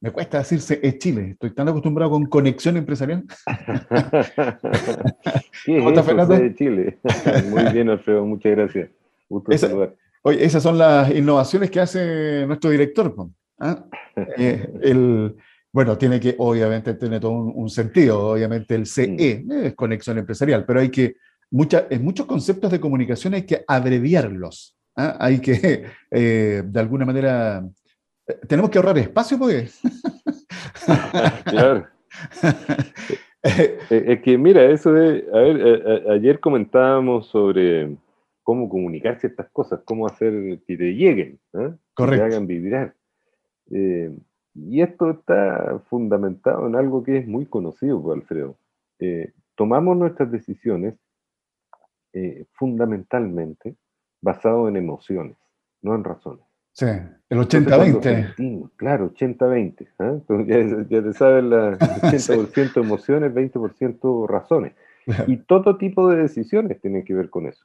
Me 0.00 0.10
cuesta 0.10 0.38
decir 0.38 0.60
CE 0.60 0.98
Chile, 0.98 1.30
estoy 1.32 1.54
tan 1.54 1.68
acostumbrado 1.68 2.10
con 2.10 2.26
conexión 2.26 2.76
empresarial. 2.76 3.24
¿Cómo 5.66 5.88
estás, 5.90 6.06
Fernando? 6.06 6.36
CE 6.36 6.54
Chile. 6.54 6.98
Muy 7.50 7.64
bien, 7.72 7.88
Alfredo, 7.88 8.26
muchas 8.26 8.52
gracias. 8.52 8.90
Gusto 9.28 9.56
saludar. 9.56 9.94
Oye, 10.22 10.44
esas 10.44 10.62
son 10.62 10.76
las 10.76 11.10
innovaciones 11.14 11.70
que 11.70 11.80
hace 11.80 12.44
nuestro 12.46 12.70
director. 12.70 13.14
¿ah? 13.60 13.84
Eh, 14.36 14.68
el, 14.82 15.36
bueno, 15.72 15.98
tiene 15.98 16.18
que, 16.18 16.34
obviamente, 16.38 16.94
tener 16.94 17.20
todo 17.20 17.32
un, 17.32 17.68
sentido. 17.68 18.30
Obviamente, 18.30 18.74
el 18.74 18.86
CE 18.86 19.42
mm. 19.44 19.52
es 19.52 19.74
conexión 19.74 20.18
empresarial, 20.18 20.64
pero 20.64 20.80
hay 20.80 20.90
que, 20.90 21.16
mucha, 21.50 21.86
en 21.90 22.04
muchos 22.04 22.26
conceptos 22.26 22.70
de 22.70 22.80
comunicación 22.80 23.34
hay 23.34 23.42
que 23.42 23.64
abreviarlos. 23.66 24.76
¿ah? 24.96 25.16
Hay 25.20 25.40
que, 25.40 25.84
eh, 26.10 26.62
de 26.64 26.80
alguna 26.80 27.04
manera, 27.04 27.64
eh, 28.26 28.38
tenemos 28.48 28.70
que 28.70 28.78
ahorrar 28.78 28.98
espacio 28.98 29.38
porque... 29.38 29.68
claro. 31.44 31.86
Eh, 33.40 33.78
es 33.88 34.20
que 34.22 34.36
mira, 34.36 34.64
eso 34.64 34.92
de, 34.92 35.24
a 35.32 35.38
ver, 35.38 36.10
ayer 36.10 36.40
comentábamos 36.40 37.28
sobre 37.28 37.96
cómo 38.42 38.68
comunicar 38.68 39.20
ciertas 39.20 39.48
cosas, 39.52 39.80
cómo 39.84 40.06
hacer 40.06 40.58
que 40.66 40.76
te 40.76 40.92
lleguen, 40.92 41.38
que 41.52 42.04
te 42.04 42.20
hagan 42.20 42.48
vibrar. 42.48 42.96
Y 44.66 44.82
esto 44.82 45.10
está 45.10 45.80
fundamentado 45.88 46.66
en 46.66 46.76
algo 46.76 47.02
que 47.02 47.18
es 47.18 47.26
muy 47.26 47.46
conocido, 47.46 48.02
pues, 48.02 48.20
Alfredo. 48.20 48.56
tomamos 49.54 49.96
nuestras 49.96 50.30
decisiones 50.30 50.94
fundamentalmente 52.52 53.76
basado 54.20 54.68
en 54.68 54.76
emociones, 54.76 55.36
no 55.82 55.94
en 55.94 56.04
razones. 56.04 56.44
Sí, 56.72 56.86
el 56.86 57.38
80-20. 57.38 58.70
Claro, 58.76 59.12
80-20. 59.12 59.88
¿eh? 59.98 60.46
Ya, 60.46 60.86
ya, 60.88 61.02
te 61.02 61.12
saben, 61.12 61.50
la 61.50 61.76
80% 61.78 62.80
emociones, 62.80 63.34
20% 63.34 64.28
razones. 64.28 64.74
Y 65.26 65.38
todo 65.38 65.76
tipo 65.76 66.08
de 66.08 66.22
decisiones 66.22 66.80
tienen 66.80 67.04
que 67.04 67.14
ver 67.14 67.30
con 67.30 67.46
eso. 67.46 67.64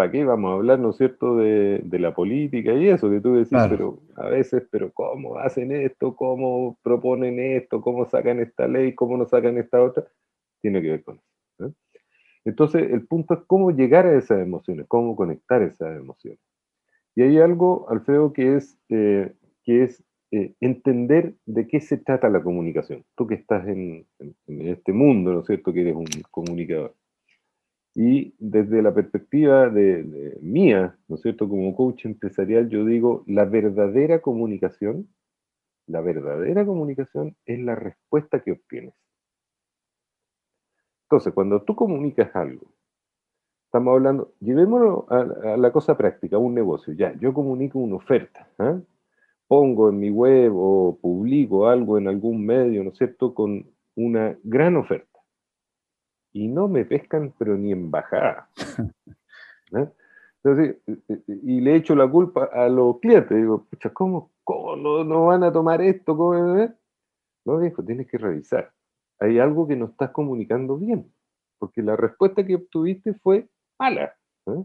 ¿Para 0.00 0.12
qué 0.12 0.24
vamos 0.24 0.50
a 0.50 0.54
hablar, 0.54 0.78
no 0.78 0.90
es 0.92 0.96
cierto, 0.96 1.36
de, 1.36 1.82
de 1.84 1.98
la 1.98 2.14
política 2.14 2.72
y 2.72 2.88
eso 2.88 3.10
que 3.10 3.20
tú 3.20 3.34
decís, 3.34 3.58
pero 3.68 3.98
a 4.16 4.30
veces, 4.30 4.66
pero 4.70 4.90
¿cómo 4.94 5.36
hacen 5.36 5.72
esto? 5.72 6.16
¿Cómo 6.16 6.78
proponen 6.82 7.38
esto? 7.38 7.82
¿Cómo 7.82 8.06
sacan 8.06 8.40
esta 8.40 8.66
ley? 8.66 8.94
¿Cómo 8.94 9.18
no 9.18 9.26
sacan 9.26 9.58
esta 9.58 9.82
otra? 9.82 10.06
Tiene 10.62 10.80
que 10.80 10.88
ver 10.88 11.04
con 11.04 11.16
eso. 11.16 11.66
¿eh? 11.66 11.98
Entonces, 12.46 12.90
el 12.90 13.06
punto 13.06 13.34
es 13.34 13.40
cómo 13.46 13.72
llegar 13.72 14.06
a 14.06 14.16
esas 14.16 14.40
emociones, 14.40 14.86
cómo 14.88 15.14
conectar 15.14 15.60
esas 15.60 15.94
emociones. 15.98 16.40
Y 17.14 17.20
hay 17.20 17.38
algo, 17.38 17.86
Alfredo, 17.90 18.32
que 18.32 18.56
es, 18.56 18.78
eh, 18.88 19.34
que 19.64 19.82
es 19.82 20.02
eh, 20.30 20.54
entender 20.62 21.34
de 21.44 21.68
qué 21.68 21.78
se 21.82 21.98
trata 21.98 22.30
la 22.30 22.42
comunicación. 22.42 23.04
Tú 23.16 23.26
que 23.26 23.34
estás 23.34 23.68
en, 23.68 24.06
este 24.46 24.94
mundo, 24.94 25.34
¿no 25.34 25.40
es 25.40 25.46
cierto?, 25.46 25.74
que 25.74 25.82
eres 25.82 25.94
un 25.94 26.06
comunicador. 26.30 26.94
Y 27.94 28.34
desde 28.38 28.82
la 28.82 28.94
perspectiva 28.94 29.68
de, 29.68 30.38
mía, 30.40 30.96
¿no 31.08 31.16
es 31.16 31.22
cierto?, 31.22 31.48
como 31.48 31.74
coach 31.74 32.04
empresarial, 32.06 32.68
yo 32.68 32.84
digo, 32.84 33.24
la 33.26 33.44
verdadera 33.44 34.20
comunicación, 34.20 35.08
la 35.86 36.00
verdadera 36.00 36.64
comunicación 36.64 37.36
es 37.46 37.58
la 37.58 37.74
respuesta 37.74 38.40
que 38.40 38.52
obtienes. 38.52 38.94
Entonces, 41.04 41.32
cuando 41.34 41.62
tú 41.62 41.74
comunicas 41.74 42.34
algo, 42.36 42.72
estamos 43.64 43.94
hablando, 43.94 44.34
llevémoslo 44.38 45.06
a, 45.10 45.56
la 45.56 45.72
cosa 45.72 45.96
práctica, 45.96 46.38
un 46.38 46.54
negocio. 46.54 46.92
Ya, 46.92 47.12
yo 47.18 47.34
comunico 47.34 47.80
una 47.80 47.96
oferta, 47.96 48.48
¿ah? 48.58 48.80
pongo 49.48 49.88
en 49.88 49.98
mi 49.98 50.10
web 50.10 50.52
o 50.54 50.96
publico 51.00 51.66
algo 51.66 51.98
en 51.98 52.06
algún 52.06 52.46
medio, 52.46 52.84
¿no 52.84 52.90
es 52.90 52.98
cierto?, 52.98 53.34
con 53.34 53.66
una 53.96 54.38
gran 54.44 54.76
oferta. 54.76 55.09
Y 56.32 56.48
no 56.48 56.68
me 56.68 56.84
pescan, 56.84 57.32
pero 57.38 57.56
ni 57.56 57.72
en 57.72 57.90
bajada. 57.90 58.48
Entonces, 60.42 60.76
y 61.26 61.60
le 61.60 61.76
echo 61.76 61.94
la 61.94 62.08
culpa 62.08 62.44
a 62.52 62.68
los 62.68 62.98
clientes. 63.00 63.36
Digo, 63.36 63.64
pucha, 63.64 63.90
¿cómo, 63.90 64.30
cómo 64.44 64.76
no, 64.76 65.26
van 65.26 65.44
a 65.44 65.52
tomar 65.52 65.82
esto? 65.82 66.16
¿Cómo? 66.16 66.68
No, 67.44 67.58
viejo, 67.58 67.84
tienes 67.84 68.06
que 68.06 68.18
revisar. 68.18 68.72
Hay 69.18 69.38
algo 69.38 69.66
que 69.68 69.76
no 69.76 69.86
estás 69.86 70.10
comunicando 70.10 70.78
bien, 70.78 71.12
porque 71.58 71.82
la 71.82 71.96
respuesta 71.96 72.44
que 72.44 72.54
obtuviste 72.54 73.14
fue 73.14 73.48
mala. 73.78 74.14
¿eh? 74.46 74.64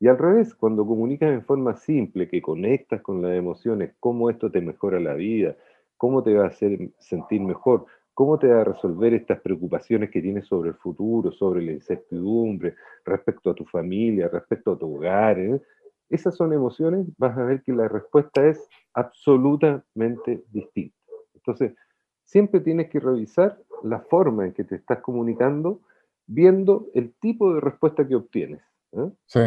Y 0.00 0.08
al 0.08 0.18
revés, 0.18 0.54
cuando 0.54 0.86
comunicas 0.86 1.32
en 1.32 1.44
forma 1.44 1.76
simple, 1.76 2.28
que 2.28 2.42
conectas 2.42 3.00
con 3.02 3.22
las 3.22 3.32
emociones, 3.32 3.94
cómo 4.00 4.30
esto 4.30 4.50
te 4.50 4.60
mejora 4.60 4.98
la 4.98 5.14
vida, 5.14 5.56
cómo 5.96 6.22
te 6.22 6.34
va 6.34 6.44
a 6.44 6.48
hacer 6.48 6.90
sentir 6.98 7.40
mejor, 7.40 7.86
cómo 8.14 8.38
te 8.38 8.46
va 8.46 8.60
a 8.60 8.64
resolver 8.64 9.12
estas 9.12 9.40
preocupaciones 9.40 10.10
que 10.10 10.22
tienes 10.22 10.46
sobre 10.46 10.70
el 10.70 10.76
futuro, 10.76 11.32
sobre 11.32 11.62
la 11.62 11.72
incertidumbre, 11.72 12.76
respecto 13.04 13.50
a 13.50 13.54
tu 13.54 13.64
familia, 13.64 14.28
respecto 14.28 14.72
a 14.72 14.78
tu 14.78 14.94
hogar. 14.94 15.38
¿eh? 15.38 15.60
Esas 16.08 16.36
son 16.36 16.52
emociones, 16.52 17.06
vas 17.18 17.36
a 17.36 17.44
ver 17.44 17.62
que 17.62 17.72
la 17.72 17.88
respuesta 17.88 18.46
es 18.46 18.66
absolutamente 18.94 20.44
distinta. 20.50 20.96
Entonces, 21.34 21.74
siempre 22.22 22.60
tienes 22.60 22.88
que 22.88 23.00
revisar 23.00 23.58
la 23.82 24.00
forma 24.00 24.46
en 24.46 24.52
que 24.52 24.64
te 24.64 24.76
estás 24.76 25.00
comunicando, 25.00 25.80
viendo 26.26 26.86
el 26.94 27.12
tipo 27.14 27.52
de 27.52 27.60
respuesta 27.60 28.06
que 28.06 28.14
obtienes. 28.14 28.62
¿eh? 28.92 29.10
Sí. 29.26 29.40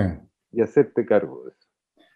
Y 0.52 0.62
hacerte 0.62 1.06
cargo 1.06 1.44
de 1.46 1.52
eso. 1.52 1.67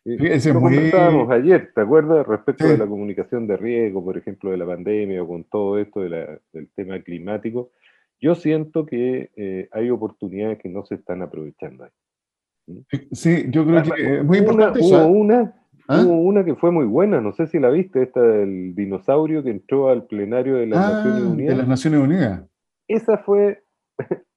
Eso 0.03 0.53
muy... 0.59 0.75
comentábamos 0.75 1.29
ayer, 1.29 1.71
¿te 1.75 1.81
acuerdas? 1.81 2.25
Respecto 2.25 2.67
de 2.67 2.77
la 2.77 2.87
comunicación 2.87 3.45
de 3.45 3.57
riesgo, 3.57 4.03
por 4.03 4.17
ejemplo, 4.17 4.49
de 4.49 4.57
la 4.57 4.65
pandemia 4.65 5.21
o 5.21 5.27
con 5.27 5.43
todo 5.43 5.77
esto 5.77 6.01
del 6.01 6.39
tema 6.75 6.99
climático, 7.01 7.71
yo 8.19 8.35
siento 8.35 8.85
que 8.85 9.31
eh, 9.35 9.69
hay 9.71 9.89
oportunidades 9.89 10.59
que 10.59 10.69
no 10.69 10.85
se 10.85 10.95
están 10.95 11.21
aprovechando 11.21 11.83
ahí. 11.83 12.85
Sí, 13.11 13.45
yo 13.49 13.65
creo 13.65 13.83
que 13.83 14.17
es 14.17 14.23
muy 14.23 14.39
importante. 14.39 14.79
Hubo, 14.81 14.97
¿eh? 14.97 15.05
una, 15.05 15.55
¿Ah? 15.87 16.03
hubo 16.03 16.21
una 16.21 16.45
que 16.45 16.55
fue 16.55 16.71
muy 16.71 16.85
buena, 16.85 17.21
no 17.21 17.33
sé 17.33 17.47
si 17.47 17.59
la 17.59 17.69
viste, 17.69 18.03
esta 18.03 18.21
del 18.21 18.73
dinosaurio 18.75 19.43
que 19.43 19.49
entró 19.49 19.89
al 19.89 20.05
plenario 20.05 20.55
de 20.55 20.67
las 20.67 20.79
ah, 20.79 20.91
Naciones 20.93 21.23
Unidas. 21.23 21.49
De 21.49 21.57
las 21.57 21.67
Naciones 21.67 21.99
Unidas. 21.99 22.43
Esa 22.87 23.17
fue 23.19 23.63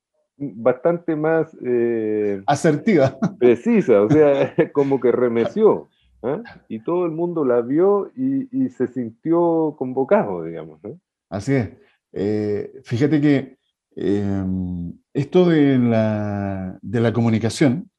bastante 0.54 1.16
más... 1.16 1.57
Eh, 1.64 2.42
Asertiva. 2.46 3.16
Precisa, 3.38 4.02
o 4.02 4.11
sea, 4.11 4.54
como 4.72 5.00
que 5.00 5.12
remeció. 5.12 5.88
¿ah? 6.22 6.42
Y 6.68 6.80
todo 6.80 7.07
el 7.07 7.12
mundo 7.12 7.44
la 7.44 7.61
vio 7.61 8.11
y, 8.16 8.68
se 8.70 8.88
sintió 8.88 9.74
convocado, 9.78 10.44
digamos. 10.44 10.80
Así 11.28 11.54
es. 11.54 11.70
Eh, 12.12 12.80
fíjate 12.85 13.20
que 13.20 13.59
em, 13.96 14.92
esto 15.12 15.48
de 15.48 15.78
la, 15.78 16.78
de 16.80 17.00
la, 17.00 17.12
comunicación 17.12 17.90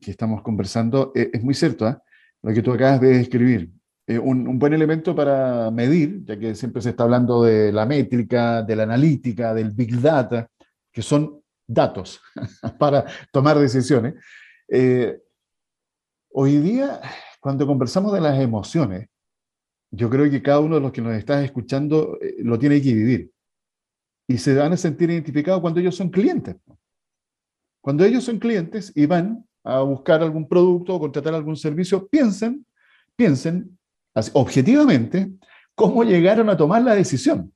que 0.00 0.10
estamos 0.10 0.42
conversando 0.42 1.10
eh, 1.14 1.30
es 1.32 1.42
muy 1.42 1.54
cierto, 1.54 1.88
¿eh? 1.88 1.96
lo 2.42 2.52
que 2.52 2.62
tú 2.62 2.72
acabas 2.72 3.00
de 3.00 3.18
describir. 3.18 3.70
Un, 4.06 4.48
un, 4.48 4.58
buen 4.58 4.72
elemento 4.72 5.14
para 5.14 5.70
medir, 5.70 6.24
ya 6.24 6.36
que 6.36 6.56
siempre 6.56 6.82
se 6.82 6.90
está 6.90 7.04
hablando 7.04 7.44
de 7.44 7.70
la 7.70 7.86
métrica, 7.86 8.60
de 8.60 8.74
la 8.74 8.82
analítica, 8.82 9.54
del 9.54 9.70
big 9.70 10.00
data, 10.00 10.48
que 10.92 11.00
son 11.00 11.39
datos 11.70 12.20
para 12.78 13.06
tomar 13.32 13.58
decisiones. 13.58 14.14
Eh, 14.68 15.18
hoy 16.32 16.58
día, 16.58 17.00
cuando 17.40 17.66
conversamos 17.66 18.12
de 18.12 18.20
las 18.20 18.38
emociones, 18.40 19.08
yo 19.92 20.10
creo 20.10 20.30
que 20.30 20.42
cada 20.42 20.60
uno 20.60 20.76
de 20.76 20.80
los 20.80 20.92
que 20.92 21.00
nos 21.00 21.14
está 21.14 21.42
escuchando 21.42 22.18
eh, 22.20 22.36
lo 22.38 22.58
tiene 22.58 22.80
que 22.82 22.94
vivir. 22.94 23.30
Y 24.28 24.38
se 24.38 24.54
van 24.54 24.72
a 24.72 24.76
sentir 24.76 25.10
identificados 25.10 25.60
cuando 25.60 25.80
ellos 25.80 25.96
son 25.96 26.10
clientes. 26.10 26.56
Cuando 27.80 28.04
ellos 28.04 28.24
son 28.24 28.38
clientes 28.38 28.92
y 28.94 29.06
van 29.06 29.44
a 29.64 29.80
buscar 29.80 30.22
algún 30.22 30.48
producto 30.48 30.94
o 30.94 31.00
contratar 31.00 31.34
algún 31.34 31.56
servicio, 31.56 32.06
piensen, 32.06 32.64
piensen 33.16 33.78
objetivamente 34.32 35.32
cómo 35.74 36.04
llegaron 36.04 36.48
a 36.50 36.56
tomar 36.56 36.82
la 36.82 36.94
decisión. 36.94 37.52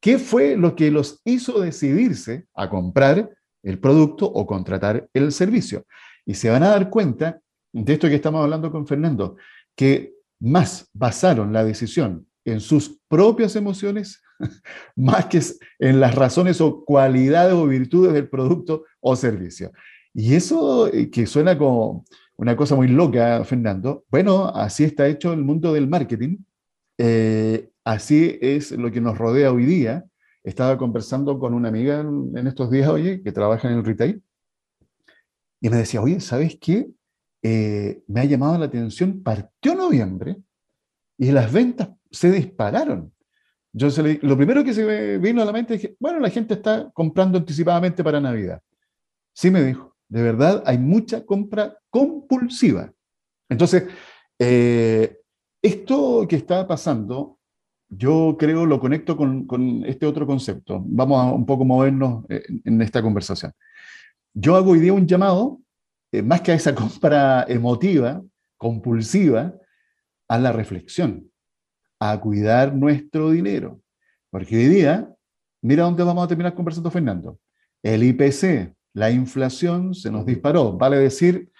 ¿Qué 0.00 0.18
fue 0.18 0.56
lo 0.56 0.76
que 0.76 0.90
los 0.90 1.20
hizo 1.24 1.60
decidirse 1.60 2.46
a 2.54 2.68
comprar 2.68 3.37
el 3.68 3.78
producto 3.78 4.26
o 4.26 4.46
contratar 4.46 5.08
el 5.12 5.30
servicio. 5.30 5.84
Y 6.24 6.34
se 6.34 6.48
van 6.48 6.62
a 6.62 6.70
dar 6.70 6.88
cuenta 6.88 7.40
de 7.72 7.92
esto 7.92 8.08
que 8.08 8.14
estamos 8.14 8.42
hablando 8.42 8.72
con 8.72 8.86
Fernando, 8.86 9.36
que 9.76 10.14
más 10.40 10.88
basaron 10.94 11.52
la 11.52 11.64
decisión 11.64 12.26
en 12.46 12.60
sus 12.60 12.98
propias 13.08 13.56
emociones, 13.56 14.22
más 14.96 15.26
que 15.26 15.40
en 15.80 16.00
las 16.00 16.14
razones 16.14 16.62
o 16.62 16.82
cualidades 16.82 17.52
o 17.52 17.66
virtudes 17.66 18.14
del 18.14 18.28
producto 18.28 18.84
o 19.00 19.14
servicio. 19.16 19.70
Y 20.14 20.34
eso 20.34 20.88
eh, 20.88 21.10
que 21.10 21.26
suena 21.26 21.58
como 21.58 22.04
una 22.36 22.56
cosa 22.56 22.74
muy 22.74 22.88
loca, 22.88 23.44
Fernando, 23.44 24.04
bueno, 24.10 24.46
así 24.46 24.84
está 24.84 25.06
hecho 25.08 25.32
el 25.34 25.44
mundo 25.44 25.74
del 25.74 25.88
marketing, 25.88 26.38
eh, 26.96 27.68
así 27.84 28.38
es 28.40 28.72
lo 28.72 28.90
que 28.90 29.00
nos 29.02 29.18
rodea 29.18 29.52
hoy 29.52 29.66
día, 29.66 30.07
estaba 30.42 30.78
conversando 30.78 31.38
con 31.38 31.54
una 31.54 31.68
amiga 31.68 32.00
en, 32.00 32.46
estos 32.46 32.70
días, 32.70 32.88
oye, 32.88 33.22
que 33.22 33.32
trabaja 33.32 33.68
en 33.68 33.78
el 33.78 33.84
retail, 33.84 34.22
y 35.60 35.68
me 35.68 35.78
decía, 35.78 36.00
oye, 36.00 36.20
¿sabes 36.20 36.56
qué? 36.60 36.88
Eh, 37.42 38.02
me 38.06 38.20
ha 38.20 38.24
llamado 38.24 38.58
la 38.58 38.66
atención, 38.66 39.22
partió 39.22 39.74
noviembre 39.74 40.36
y 41.16 41.32
las 41.32 41.52
ventas 41.52 41.90
se 42.10 42.30
dispararon. 42.30 43.12
Yo 43.72 43.88
lo 44.22 44.36
primero 44.36 44.64
que 44.64 44.72
se 44.72 44.84
me 44.84 45.18
vino 45.18 45.42
a 45.42 45.44
la 45.44 45.52
mente 45.52 45.74
es 45.74 45.90
bueno, 45.98 46.20
la 46.20 46.30
gente 46.30 46.54
está 46.54 46.90
comprando 46.92 47.38
anticipadamente 47.38 48.02
para 48.02 48.20
Navidad. 48.20 48.62
Sí 49.32 49.50
me 49.50 49.62
dijo, 49.62 49.96
de 50.08 50.22
verdad 50.22 50.62
hay 50.66 50.78
mucha 50.78 51.24
compra 51.24 51.76
compulsiva. 51.90 52.92
Entonces, 53.48 53.84
eh, 54.38 55.18
esto 55.62 56.26
que 56.28 56.36
está 56.36 56.66
pasando 56.66 57.37
yo 57.88 58.36
creo 58.38 58.66
lo 58.66 58.80
conecto 58.80 59.16
con, 59.16 59.84
este 59.86 60.06
otro 60.06 60.26
concepto. 60.26 60.82
Vamos 60.86 61.20
a 61.20 61.32
un 61.32 61.46
poco 61.46 61.64
movernos 61.64 62.24
eh, 62.28 62.44
en, 62.64 62.82
esta 62.82 63.02
conversación. 63.02 63.52
Yo 64.34 64.56
hago 64.56 64.72
hoy 64.72 64.80
día 64.80 64.92
un 64.92 65.06
llamado, 65.06 65.60
eh, 66.12 66.22
más 66.22 66.42
que 66.42 66.52
a 66.52 66.54
esa 66.54 66.74
compra 66.74 67.44
emotiva, 67.48 68.22
compulsiva, 68.56 69.54
a 70.28 70.38
la 70.38 70.52
reflexión, 70.52 71.30
a 71.98 72.20
cuidar 72.20 72.74
nuestro 72.74 73.30
dinero. 73.30 73.80
Porque 74.30 74.56
hoy 74.56 74.66
día, 74.66 75.10
mira 75.62 75.84
dónde 75.84 76.02
vamos 76.02 76.24
a 76.24 76.28
terminar 76.28 76.54
conversando, 76.54 76.90
Fernando. 76.90 77.38
El 77.82 78.02
IPC, 78.02 78.74
la 78.92 79.10
inflación 79.10 79.94
se 79.94 80.10
nos 80.10 80.26
disparó. 80.26 80.72
Vale 80.72 80.98
decir, 80.98 81.50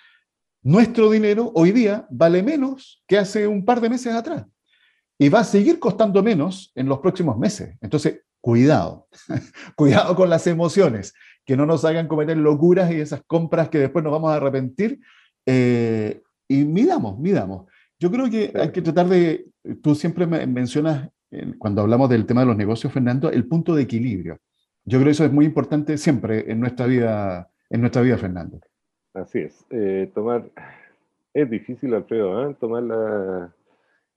nuestro 0.63 1.11
dinero 1.11 1.51
hoy 1.55 1.73
día 1.73 2.07
vale 2.11 2.43
menos 2.43 3.03
que 3.07 3.17
hace 3.17 3.47
un 3.47 3.65
par 3.65 3.81
de 3.81 3.89
meses 3.89 4.15
atrás 4.15 4.45
y 5.19 5.29
va 5.29 5.41
a 5.41 5.45
seguir 5.45 5.79
costando 5.79 6.23
menos 6.23 6.73
en 6.77 6.89
los 6.89 7.01
próximos 7.01 7.37
meses. 7.37 7.77
Entonces, 7.81 8.23
cuidado, 8.41 9.09
cuidado 9.77 10.15
con 10.15 10.31
las 10.31 10.47
emociones, 10.47 11.13
que 11.45 11.57
no 11.57 11.67
nos 11.67 11.85
hagan 11.85 12.07
cometer 12.07 12.37
locuras 12.37 12.91
y 12.93 13.01
esas 13.01 13.23
compras 13.27 13.69
que 13.69 13.79
después 13.79 14.05
nos 14.05 14.13
vamos 14.13 14.31
a 14.31 14.37
arrepentir. 14.37 15.01
Eh, 15.45 16.23
y 16.47 16.65
midamos, 16.65 17.19
midamos. 17.19 17.67
Yo 17.99 18.11
creo 18.11 18.31
que 18.31 18.53
hay 18.55 18.71
que 18.71 18.83
tratar 18.83 19.09
de, 19.09 19.47
tú 19.83 19.95
siempre 19.95 20.27
mencionas, 20.27 21.11
eh, 21.31 21.55
cuando 21.59 21.83
hablamos 21.83 22.09
del 22.09 22.27
tema 22.27 22.43
de 22.43 22.47
los 22.47 22.57
negocios, 22.57 22.93
Fernando, 22.93 23.31
el 23.31 23.47
punto 23.47 23.75
de 23.75 23.83
equilibrio. 23.83 24.39
Yo 24.85 24.99
creo 24.99 25.07
que 25.07 25.11
eso 25.11 25.25
es 25.25 25.33
muy 25.33 25.45
importante 25.45 25.99
siempre 25.99 26.51
en 26.51 26.61
nuestra 26.61 26.87
vida, 26.87 27.51
en 27.69 27.81
nuestra 27.81 28.03
vida 28.03 28.17
Fernando. 28.17 28.61
Así 29.15 29.41
es. 29.41 29.67
Eh, 29.71 30.11
tomar, 30.15 30.49
es 31.35 31.51
difícil, 31.51 31.93
Alfredo, 31.93 32.55
tomar 32.55 32.83
la, 32.85 33.53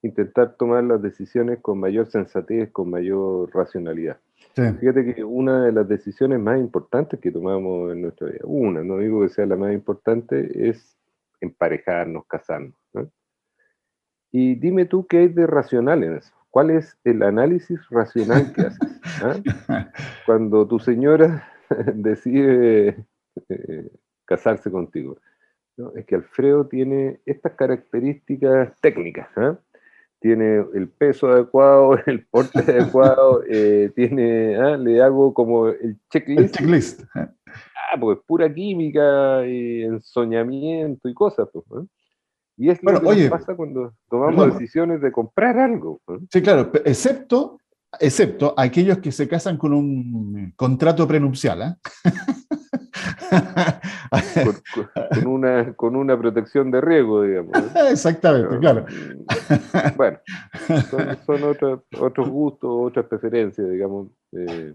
intentar 0.01 0.55
tomar 0.57 0.83
las 0.83 1.01
decisiones 1.01 1.59
con 1.61 1.79
mayor 1.79 2.09
sensatez, 2.09 2.71
con 2.71 2.89
mayor 2.89 3.53
racionalidad. 3.53 4.19
Fíjate 4.55 5.13
que 5.13 5.23
una 5.23 5.65
de 5.65 5.71
las 5.71 5.87
decisiones 5.87 6.39
más 6.39 6.59
importantes 6.59 7.19
que 7.19 7.31
tomamos 7.31 7.93
en 7.93 8.01
nuestra 8.01 8.27
vida, 8.27 8.41
una, 8.43 8.83
no 8.83 8.97
digo 8.97 9.21
que 9.21 9.29
sea 9.29 9.45
la 9.45 9.55
más 9.55 9.73
importante, 9.73 10.67
es 10.69 10.97
emparejarnos, 11.39 12.25
casarnos. 12.27 12.75
Y 14.31 14.55
dime 14.55 14.85
tú 14.85 15.05
qué 15.07 15.19
hay 15.19 15.27
de 15.27 15.47
racional 15.47 16.03
en 16.03 16.17
eso. 16.17 16.33
¿Cuál 16.49 16.71
es 16.71 16.97
el 17.03 17.23
análisis 17.23 17.79
racional 17.89 18.51
que 18.53 18.61
haces? 18.61 19.01
¿ah? 19.67 19.91
Cuando 20.25 20.67
tu 20.67 20.79
señora 20.79 21.47
decide 21.95 23.05
eh, 23.49 23.91
casarse 24.25 24.69
contigo. 24.69 25.17
Es 25.95 26.05
que 26.05 26.15
Alfredo 26.15 26.67
tiene 26.67 27.21
estas 27.25 27.53
características 27.53 28.79
técnicas. 28.81 29.29
¿ah? 29.37 29.57
Tiene 30.21 30.63
el 30.73 30.87
peso 30.87 31.27
adecuado, 31.29 31.97
el 32.05 32.25
porte 32.27 32.59
adecuado, 32.59 33.43
eh, 33.49 33.91
tiene, 33.95 34.55
ah, 34.55 34.77
le 34.77 35.01
hago 35.01 35.33
como 35.33 35.67
el 35.67 35.97
checklist. 36.09 36.55
checklist. 36.55 37.01
Ah, 37.15 37.99
pues 37.99 38.19
pura 38.25 38.53
química 38.53 39.45
y 39.45 39.81
ensoñamiento 39.81 41.09
y 41.09 41.13
cosas. 41.13 41.49
Pues, 41.51 41.87
y 42.55 42.69
es 42.69 42.81
lo 42.83 43.01
que 43.01 43.29
pasa 43.29 43.55
cuando 43.55 43.93
tomamos 44.09 44.53
decisiones 44.53 45.01
de 45.01 45.11
comprar 45.11 45.57
algo. 45.57 45.99
Sí, 46.31 46.41
claro, 46.41 46.71
excepto, 46.85 47.59
excepto 47.99 48.53
aquellos 48.55 48.99
que 48.99 49.11
se 49.11 49.27
casan 49.27 49.57
con 49.57 49.73
un 49.73 50.53
contrato 50.55 51.07
prenupcial. 51.07 51.77
¿eh? 54.37 54.45
con, 55.13 55.27
una, 55.27 55.73
con 55.75 55.95
una 55.95 56.17
protección 56.17 56.71
de 56.71 56.81
riesgo, 56.81 57.23
digamos. 57.23 57.51
Exactamente, 57.91 58.59
claro. 58.59 58.85
Mm, 58.85 59.97
bueno, 59.97 60.19
son, 61.25 61.43
otros, 61.43 61.81
otros 61.99 62.29
gustos, 62.29 62.69
otras 62.71 63.05
preferencias, 63.05 63.69
digamos. 63.69 64.09
Eh, 64.31 64.73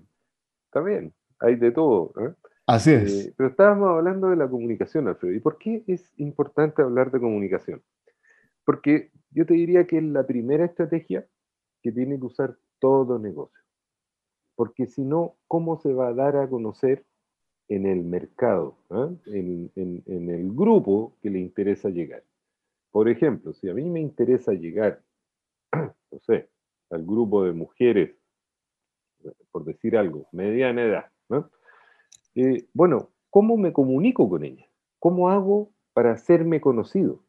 también, 0.70 1.12
hay 1.40 1.56
de 1.56 1.72
todo. 1.72 2.12
¿eh? 2.20 2.34
Así 2.66 2.92
es. 2.92 3.26
Eh, 3.26 3.34
pero 3.36 3.48
estábamos 3.48 3.88
hablando 3.90 4.28
de 4.28 4.36
la 4.36 4.48
comunicación, 4.48 5.08
Alfredo. 5.08 5.34
¿Y 5.34 5.40
por 5.40 5.58
qué 5.58 5.84
es 5.86 6.12
importante 6.18 6.82
hablar 6.82 7.10
de 7.10 7.20
comunicación? 7.20 7.82
Porque 8.64 9.10
yo 9.30 9.46
te 9.46 9.54
diría 9.54 9.86
que 9.86 9.98
es 9.98 10.04
la 10.04 10.26
primera 10.26 10.64
estrategia 10.64 11.26
que 11.82 11.92
tiene 11.92 12.18
que 12.18 12.26
usar 12.26 12.56
todo 12.80 13.18
negocio. 13.18 13.62
Porque 14.56 14.86
si 14.86 15.04
no, 15.04 15.36
¿cómo 15.46 15.78
se 15.78 15.92
va 15.92 16.08
a 16.08 16.14
dar 16.14 16.36
a 16.36 16.48
conocer 16.48 17.04
en 17.68 17.86
el 17.86 18.02
mercado, 18.02 18.76
¿ah? 18.90 19.10
en, 19.26 19.70
el 19.76 20.52
grupo 20.52 21.14
que 21.22 21.30
le 21.30 21.40
interesa 21.40 21.90
llegar. 21.90 22.22
Por 22.90 23.08
ejemplo, 23.08 23.52
si 23.52 23.68
a 23.68 23.74
mí 23.74 23.84
me 23.88 24.00
interesa 24.00 24.52
llegar, 24.52 25.02
no 25.72 26.18
sé, 26.20 26.48
al 26.90 27.04
grupo 27.04 27.44
de 27.44 27.52
mujeres, 27.52 28.14
por 29.50 29.64
decir 29.64 29.96
algo, 29.96 30.26
mediana 30.32 30.82
edad, 30.82 31.06
eh, 32.36 32.66
bueno, 32.74 33.10
¿cómo 33.30 33.56
me 33.56 33.72
comunico 33.72 34.28
con 34.28 34.44
ellas? 34.44 34.68
¿Cómo 34.98 35.30
hago 35.30 35.70
para 35.94 36.12
hacerme 36.12 36.60
conocido? 36.60 37.22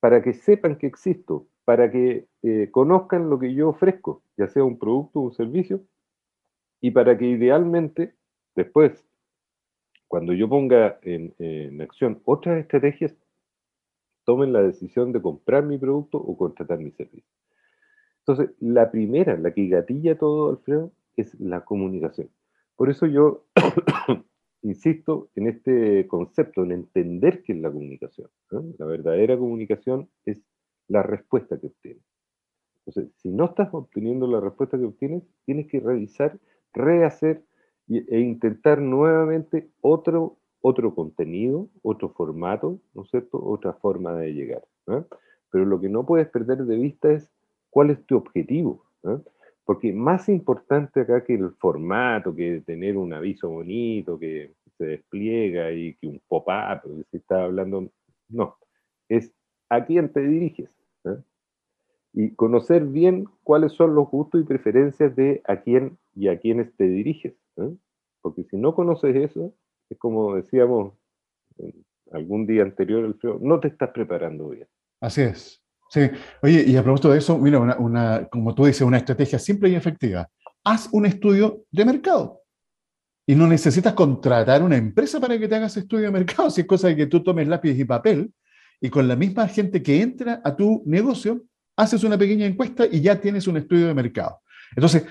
Para 0.00 0.22
que 0.22 0.32
sepan 0.32 0.76
que 0.76 0.86
existo, 0.86 1.46
para 1.64 1.90
que 1.90 2.26
eh, 2.42 2.68
conozcan 2.70 3.30
lo 3.30 3.38
que 3.38 3.54
yo 3.54 3.68
ofrezco, 3.68 4.22
ya 4.36 4.48
sea 4.48 4.64
un 4.64 4.78
producto 4.78 5.20
o 5.20 5.22
un 5.22 5.34
servicio, 5.34 5.82
y 6.80 6.90
para 6.90 7.16
que 7.16 7.26
idealmente 7.26 8.14
después 8.54 9.06
cuando 10.14 10.32
yo 10.32 10.48
ponga 10.48 11.00
en, 11.02 11.80
acción 11.82 12.22
otras 12.24 12.60
estrategias, 12.60 13.16
tomen 14.22 14.52
la 14.52 14.62
decisión 14.62 15.10
de 15.10 15.20
comprar 15.20 15.64
mi 15.64 15.76
producto 15.76 16.18
o 16.18 16.36
contratar 16.36 16.78
mi 16.78 16.92
servicio. 16.92 17.28
Entonces, 18.20 18.54
la 18.60 18.92
primera, 18.92 19.36
la 19.36 19.52
que 19.52 19.66
gatilla 19.66 20.16
todo, 20.16 20.50
Alfredo, 20.50 20.92
es 21.16 21.34
la 21.40 21.64
comunicación. 21.64 22.30
Por 22.76 22.90
eso 22.90 23.06
yo 23.06 23.46
insisto 24.62 25.30
en 25.34 25.48
este 25.48 26.06
concepto, 26.06 26.62
en 26.62 26.70
entender 26.70 27.42
qué 27.42 27.54
es 27.54 27.58
la 27.58 27.72
comunicación. 27.72 28.30
La 28.78 28.86
verdadera 28.86 29.36
comunicación 29.36 30.08
es 30.24 30.40
la 30.86 31.02
respuesta 31.02 31.58
que 31.58 31.66
obtienes. 31.66 32.04
Entonces, 32.86 33.12
si 33.16 33.30
no 33.30 33.46
estás 33.46 33.68
obteniendo 33.72 34.28
la 34.28 34.38
respuesta 34.38 34.78
que 34.78 34.84
obtienes, 34.84 35.24
tienes 35.44 35.66
que 35.66 35.80
revisar, 35.80 36.38
rehacer 36.72 37.42
e 37.88 38.18
intentar 38.18 38.80
nuevamente 38.80 39.68
otro, 39.80 40.36
otro 40.60 40.94
contenido, 40.94 41.68
otro 41.82 42.10
formato, 42.10 42.78
¿no 42.94 43.02
es 43.02 43.10
cierto? 43.10 43.44
Otra 43.44 43.74
forma 43.74 44.14
de 44.14 44.32
llegar. 44.32 44.62
Pero 45.50 45.64
lo 45.64 45.80
que 45.80 45.88
no 45.88 46.06
puedes 46.06 46.28
perder 46.28 46.64
de 46.64 46.76
vista 46.76 47.12
es 47.12 47.30
cuál 47.70 47.90
es 47.90 48.04
tu 48.06 48.16
objetivo. 48.16 48.84
Porque 49.64 49.92
más 49.92 50.28
importante 50.28 51.00
acá 51.00 51.24
que 51.24 51.34
el 51.34 51.50
formato, 51.52 52.34
que 52.34 52.62
tener 52.66 52.96
un 52.96 53.12
aviso 53.12 53.48
bonito, 53.48 54.18
que 54.18 54.52
se 54.78 54.86
despliega 54.86 55.70
y 55.72 55.94
que 55.94 56.08
un 56.08 56.20
pop-up, 56.28 56.82
que 56.82 57.04
se 57.10 57.16
está 57.18 57.44
hablando, 57.44 57.88
no, 58.28 58.56
es 59.08 59.32
a 59.68 59.84
quién 59.84 60.12
te 60.12 60.20
diriges. 60.20 60.70
Y 62.14 62.30
conocer 62.34 62.86
bien 62.86 63.26
cuáles 63.42 63.72
son 63.72 63.94
los 63.94 64.08
gustos 64.08 64.40
y 64.40 64.44
preferencias 64.44 65.14
de 65.16 65.42
a 65.46 65.60
quién 65.62 65.98
y 66.14 66.28
a 66.28 66.38
quiénes 66.38 66.74
te 66.76 66.84
diriges. 66.84 67.34
¿eh? 67.56 67.74
Porque 68.22 68.44
si 68.44 68.56
no 68.56 68.74
conoces 68.74 69.16
eso, 69.16 69.52
es 69.90 69.98
como 69.98 70.36
decíamos 70.36 70.94
algún 72.12 72.46
día 72.46 72.62
anterior, 72.62 73.04
el 73.04 73.14
frío, 73.14 73.38
no 73.42 73.60
te 73.60 73.68
estás 73.68 73.90
preparando 73.90 74.48
bien. 74.48 74.68
Así 75.00 75.22
es. 75.22 75.60
Sí. 75.90 76.00
Oye, 76.42 76.64
y 76.66 76.76
a 76.76 76.82
propósito 76.82 77.10
de 77.10 77.18
eso, 77.18 77.38
mira, 77.38 77.58
una, 77.60 78.26
como 78.28 78.54
tú 78.54 78.64
dices, 78.64 78.82
una 78.82 78.98
estrategia 78.98 79.38
simple 79.38 79.68
y 79.68 79.74
efectiva. 79.74 80.28
Haz 80.64 80.88
un 80.92 81.06
estudio 81.06 81.64
de 81.70 81.84
mercado. 81.84 82.42
Y 83.26 83.34
no 83.34 83.46
necesitas 83.46 83.94
contratar 83.94 84.62
una 84.62 84.76
empresa 84.76 85.18
para 85.20 85.38
que 85.38 85.48
te 85.48 85.54
hagas 85.54 85.76
estudio 85.76 86.04
de 86.04 86.10
mercado, 86.10 86.50
si 86.50 86.60
es 86.60 86.66
cosa 86.66 86.88
de 86.88 86.96
que 86.96 87.06
tú 87.06 87.22
tomes 87.22 87.48
lápiz 87.48 87.78
y 87.78 87.84
papel 87.84 88.32
y 88.80 88.90
con 88.90 89.08
la 89.08 89.16
misma 89.16 89.48
gente 89.48 89.82
que 89.82 90.02
entra 90.02 90.42
a 90.44 90.54
tu 90.54 90.82
negocio, 90.84 91.42
haces 91.76 92.04
una 92.04 92.18
pequeña 92.18 92.46
encuesta 92.46 92.86
y 92.90 93.00
ya 93.00 93.20
tienes 93.20 93.46
un 93.46 93.56
estudio 93.56 93.88
de 93.88 93.94
mercado. 93.94 94.40
Entonces, 94.74 95.04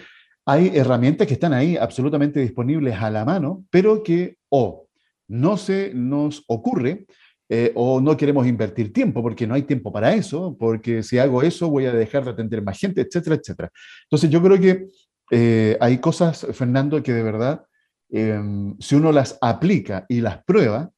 hay 0.45 0.71
herramientas 0.73 1.27
que 1.27 1.35
están 1.35 1.53
ahí 1.53 1.77
absolutamente 1.77 2.39
disponibles 2.39 2.95
a 2.95 3.09
la 3.09 3.23
mano, 3.23 3.65
pero 3.69 4.03
que 4.03 4.37
o 4.49 4.87
no 5.27 5.57
se 5.57 5.91
nos 5.93 6.43
ocurre 6.47 7.05
eh, 7.49 7.71
o 7.75 8.01
no 8.01 8.17
queremos 8.17 8.47
invertir 8.47 8.91
tiempo 8.91 9.21
porque 9.21 9.47
no 9.47 9.53
hay 9.53 9.63
tiempo 9.63 9.91
para 9.91 10.13
eso, 10.13 10.55
porque 10.57 11.03
si 11.03 11.17
hago 11.17 11.43
eso 11.43 11.69
voy 11.69 11.85
a 11.85 11.93
dejar 11.93 12.25
de 12.25 12.31
atender 12.31 12.61
más 12.61 12.79
gente, 12.79 13.01
etcétera, 13.01 13.35
etcétera. 13.35 13.71
Entonces 14.05 14.29
yo 14.29 14.41
creo 14.41 14.59
que 14.59 14.87
eh, 15.31 15.77
hay 15.79 15.99
cosas, 15.99 16.45
Fernando, 16.53 17.01
que 17.01 17.13
de 17.13 17.23
verdad, 17.23 17.63
em, 18.09 18.75
si 18.79 18.95
uno 18.95 19.11
las 19.11 19.37
aplica 19.41 20.05
y 20.09 20.21
las 20.21 20.43
prueba, 20.43 20.91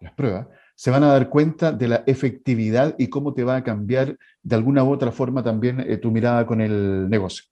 las 0.00 0.12
prueba, 0.14 0.48
se 0.74 0.90
van 0.90 1.04
a 1.04 1.08
dar 1.08 1.28
cuenta 1.28 1.72
de 1.72 1.88
la 1.88 2.04
efectividad 2.06 2.94
y 2.98 3.08
cómo 3.08 3.32
te 3.34 3.44
va 3.44 3.56
a 3.56 3.64
cambiar 3.64 4.16
de 4.42 4.56
alguna 4.56 4.84
u 4.84 4.90
otra 4.90 5.12
forma 5.12 5.42
también 5.42 5.80
eh, 5.80 5.96
tu 5.96 6.10
mirada 6.10 6.46
con 6.46 6.60
el 6.60 7.08
negocio. 7.08 7.44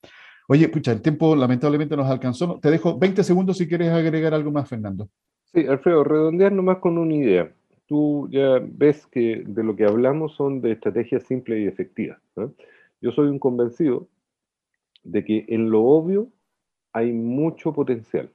Oye, 0.48 0.68
pucha, 0.68 0.92
el 0.92 1.02
tiempo 1.02 1.36
lamentablemente 1.36 1.96
nos 1.96 2.10
alcanzó. 2.10 2.58
Te 2.60 2.70
dejo 2.70 2.98
20 2.98 3.22
segundos 3.22 3.58
si 3.58 3.68
quieres 3.68 3.90
agregar 3.90 4.34
algo 4.34 4.50
más, 4.50 4.68
Fernando. 4.68 5.08
Sí, 5.44 5.66
Alfredo, 5.66 6.04
redondear 6.04 6.52
nomás 6.52 6.78
con 6.78 6.98
una 6.98 7.14
idea. 7.14 7.52
Tú 7.86 8.28
ya 8.30 8.60
ves 8.62 9.06
que 9.06 9.44
de 9.46 9.62
lo 9.62 9.76
que 9.76 9.84
hablamos 9.84 10.34
son 10.34 10.60
de 10.60 10.72
estrategias 10.72 11.22
simples 11.24 11.60
y 11.60 11.66
efectivas. 11.66 12.18
Yo 13.00 13.12
soy 13.12 13.28
un 13.28 13.38
convencido 13.38 14.08
de 15.04 15.24
que 15.24 15.44
en 15.48 15.70
lo 15.70 15.82
obvio 15.82 16.28
hay 16.92 17.12
mucho 17.12 17.72
potencial. 17.72 18.30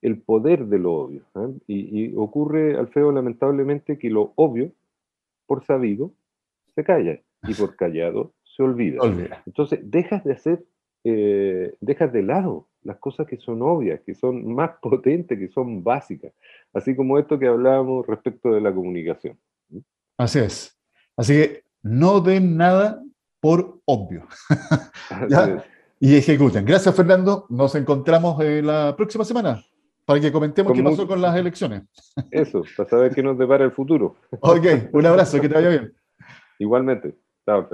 El 0.00 0.20
poder 0.22 0.66
de 0.66 0.78
lo 0.78 0.92
obvio. 0.94 1.22
Y, 1.66 2.14
ocurre, 2.16 2.76
Alfredo, 2.76 3.12
lamentablemente, 3.12 3.98
que 3.98 4.10
lo 4.10 4.32
obvio, 4.36 4.72
por 5.46 5.64
sabido, 5.64 6.12
se 6.74 6.84
calla 6.84 7.20
y 7.42 7.54
por 7.54 7.76
callado 7.76 8.32
se 8.44 8.62
olvida. 8.62 9.00
olvida. 9.00 9.42
Entonces, 9.46 9.80
dejas 9.82 10.24
de 10.24 10.32
hacer 10.32 10.64
eh, 11.04 11.74
dejas 11.80 12.12
de 12.12 12.22
lado 12.22 12.68
las 12.82 12.98
cosas 12.98 13.26
que 13.26 13.38
son 13.38 13.62
obvias, 13.62 14.00
que 14.04 14.14
son 14.14 14.52
más 14.54 14.72
potentes, 14.82 15.38
que 15.38 15.48
son 15.48 15.82
básicas, 15.82 16.32
así 16.72 16.94
como 16.96 17.18
esto 17.18 17.38
que 17.38 17.46
hablábamos 17.46 18.06
respecto 18.06 18.50
de 18.50 18.60
la 18.60 18.74
comunicación. 18.74 19.38
Así 20.16 20.40
es. 20.40 20.76
Así 21.16 21.34
que 21.34 21.64
no 21.82 22.20
den 22.20 22.56
nada 22.56 23.02
por 23.40 23.80
obvio. 23.84 24.26
Y 26.00 26.14
ejecuten. 26.14 26.64
Gracias, 26.64 26.94
Fernando. 26.94 27.46
Nos 27.48 27.74
encontramos 27.74 28.40
la 28.40 28.94
próxima 28.96 29.24
semana 29.24 29.64
para 30.08 30.20
que 30.22 30.32
comentemos 30.32 30.72
qué 30.72 30.82
pasó 30.82 31.06
con 31.06 31.20
las 31.20 31.36
elecciones. 31.36 31.82
Eso, 32.30 32.62
para 32.74 32.88
saber 32.88 33.14
qué 33.14 33.22
nos 33.22 33.36
depara 33.36 33.66
el 33.66 33.72
futuro. 33.72 34.16
Ok, 34.40 34.66
un 34.92 35.04
abrazo, 35.04 35.38
que 35.38 35.50
te 35.50 35.54
vaya 35.54 35.68
bien. 35.68 35.92
Igualmente. 36.58 37.14
Chao, 37.44 37.68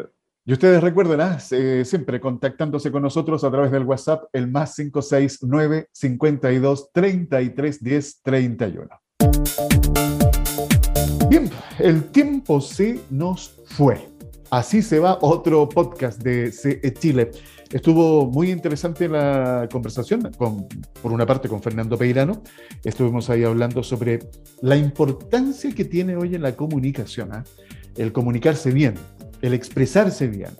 y 0.44 0.52
ustedes 0.52 0.82
recuerden, 0.82 1.20
¿ah? 1.20 1.38
siempre 1.38 2.20
contactándose 2.20 2.90
con 2.90 3.02
nosotros 3.02 3.44
a 3.44 3.50
través 3.50 3.70
del 3.70 3.84
WhatsApp, 3.84 4.24
el 4.32 4.50
más 4.50 4.74
569 4.74 5.88
52 5.92 6.92
33 6.92 7.84
10 7.84 8.22
31. 8.22 8.88
Bien, 11.30 11.50
el 11.78 12.02
tiempo 12.10 12.60
se 12.60 13.00
nos 13.10 13.62
fue. 13.64 14.13
Así 14.54 14.82
se 14.82 15.00
va 15.00 15.18
otro 15.20 15.68
podcast 15.68 16.22
de 16.22 16.52
CE 16.52 16.94
Chile. 16.94 17.32
Estuvo 17.72 18.26
muy 18.30 18.52
interesante 18.52 19.08
la 19.08 19.68
conversación, 19.68 20.30
con, 20.38 20.68
por 21.02 21.10
una 21.10 21.26
parte 21.26 21.48
con 21.48 21.60
Fernando 21.60 21.98
Peirano. 21.98 22.40
Estuvimos 22.84 23.28
ahí 23.30 23.42
hablando 23.42 23.82
sobre 23.82 24.20
la 24.62 24.76
importancia 24.76 25.74
que 25.74 25.84
tiene 25.84 26.14
hoy 26.14 26.36
en 26.36 26.42
la 26.42 26.54
comunicación, 26.54 27.32
¿ah? 27.32 27.42
el 27.96 28.12
comunicarse 28.12 28.70
bien, 28.70 28.94
el 29.42 29.54
expresarse 29.54 30.28
bien, 30.28 30.50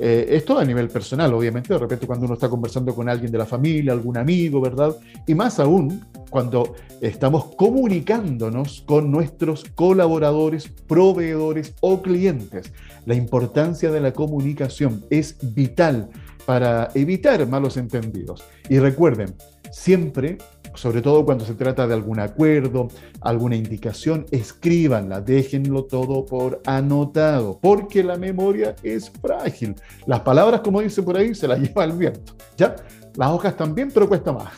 Eh, 0.00 0.26
esto 0.30 0.58
a 0.58 0.64
nivel 0.64 0.88
personal, 0.88 1.32
obviamente, 1.34 1.72
de 1.72 1.78
repente 1.78 2.06
cuando 2.06 2.26
uno 2.26 2.34
está 2.34 2.48
conversando 2.48 2.94
con 2.94 3.08
alguien 3.08 3.32
de 3.32 3.38
la 3.38 3.46
familia, 3.46 3.92
algún 3.92 4.16
amigo, 4.16 4.60
¿verdad? 4.60 4.96
Y 5.26 5.34
más 5.34 5.58
aún 5.58 6.04
cuando 6.30 6.74
estamos 7.00 7.54
comunicándonos 7.56 8.82
con 8.86 9.10
nuestros 9.10 9.64
colaboradores, 9.74 10.68
proveedores 10.68 11.74
o 11.80 12.02
clientes. 12.02 12.72
La 13.06 13.14
importancia 13.14 13.90
de 13.90 14.00
la 14.00 14.12
comunicación 14.12 15.04
es 15.10 15.36
vital 15.54 16.08
para 16.46 16.90
evitar 16.94 17.46
malos 17.46 17.76
entendidos. 17.76 18.44
Y 18.68 18.78
recuerden, 18.78 19.34
siempre 19.70 20.38
sobre 20.78 21.02
todo 21.02 21.24
cuando 21.24 21.44
se 21.44 21.54
trata 21.54 21.88
de 21.88 21.94
algún 21.94 22.20
acuerdo, 22.20 22.88
alguna 23.20 23.56
indicación, 23.56 24.26
escríbanla, 24.30 25.20
déjenlo 25.20 25.84
todo 25.84 26.24
por 26.24 26.62
anotado, 26.66 27.58
porque 27.60 28.04
la 28.04 28.16
memoria 28.16 28.76
es 28.84 29.10
frágil. 29.10 29.74
Las 30.06 30.20
palabras, 30.20 30.60
como 30.60 30.80
dicen 30.80 31.04
por 31.04 31.16
ahí, 31.16 31.34
se 31.34 31.48
las 31.48 31.58
lleva 31.62 31.84
el 31.84 31.92
viento. 31.92 32.34
¿Ya? 32.56 32.76
Las 33.16 33.30
hojas 33.30 33.56
también, 33.56 33.90
pero 33.92 34.08
cuesta 34.08 34.32
más. 34.32 34.52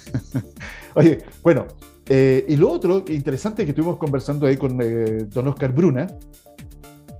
Oye, 0.95 1.21
bueno, 1.43 1.67
eh, 2.07 2.45
y 2.49 2.57
lo 2.57 2.71
otro 2.71 3.03
interesante 3.09 3.65
que 3.65 3.71
estuvimos 3.71 3.97
conversando 3.97 4.47
ahí 4.47 4.59
con 4.59 4.79
eh, 4.83 5.25
don 5.27 5.49
Oscar 5.49 5.73
Bruna, 5.73 6.07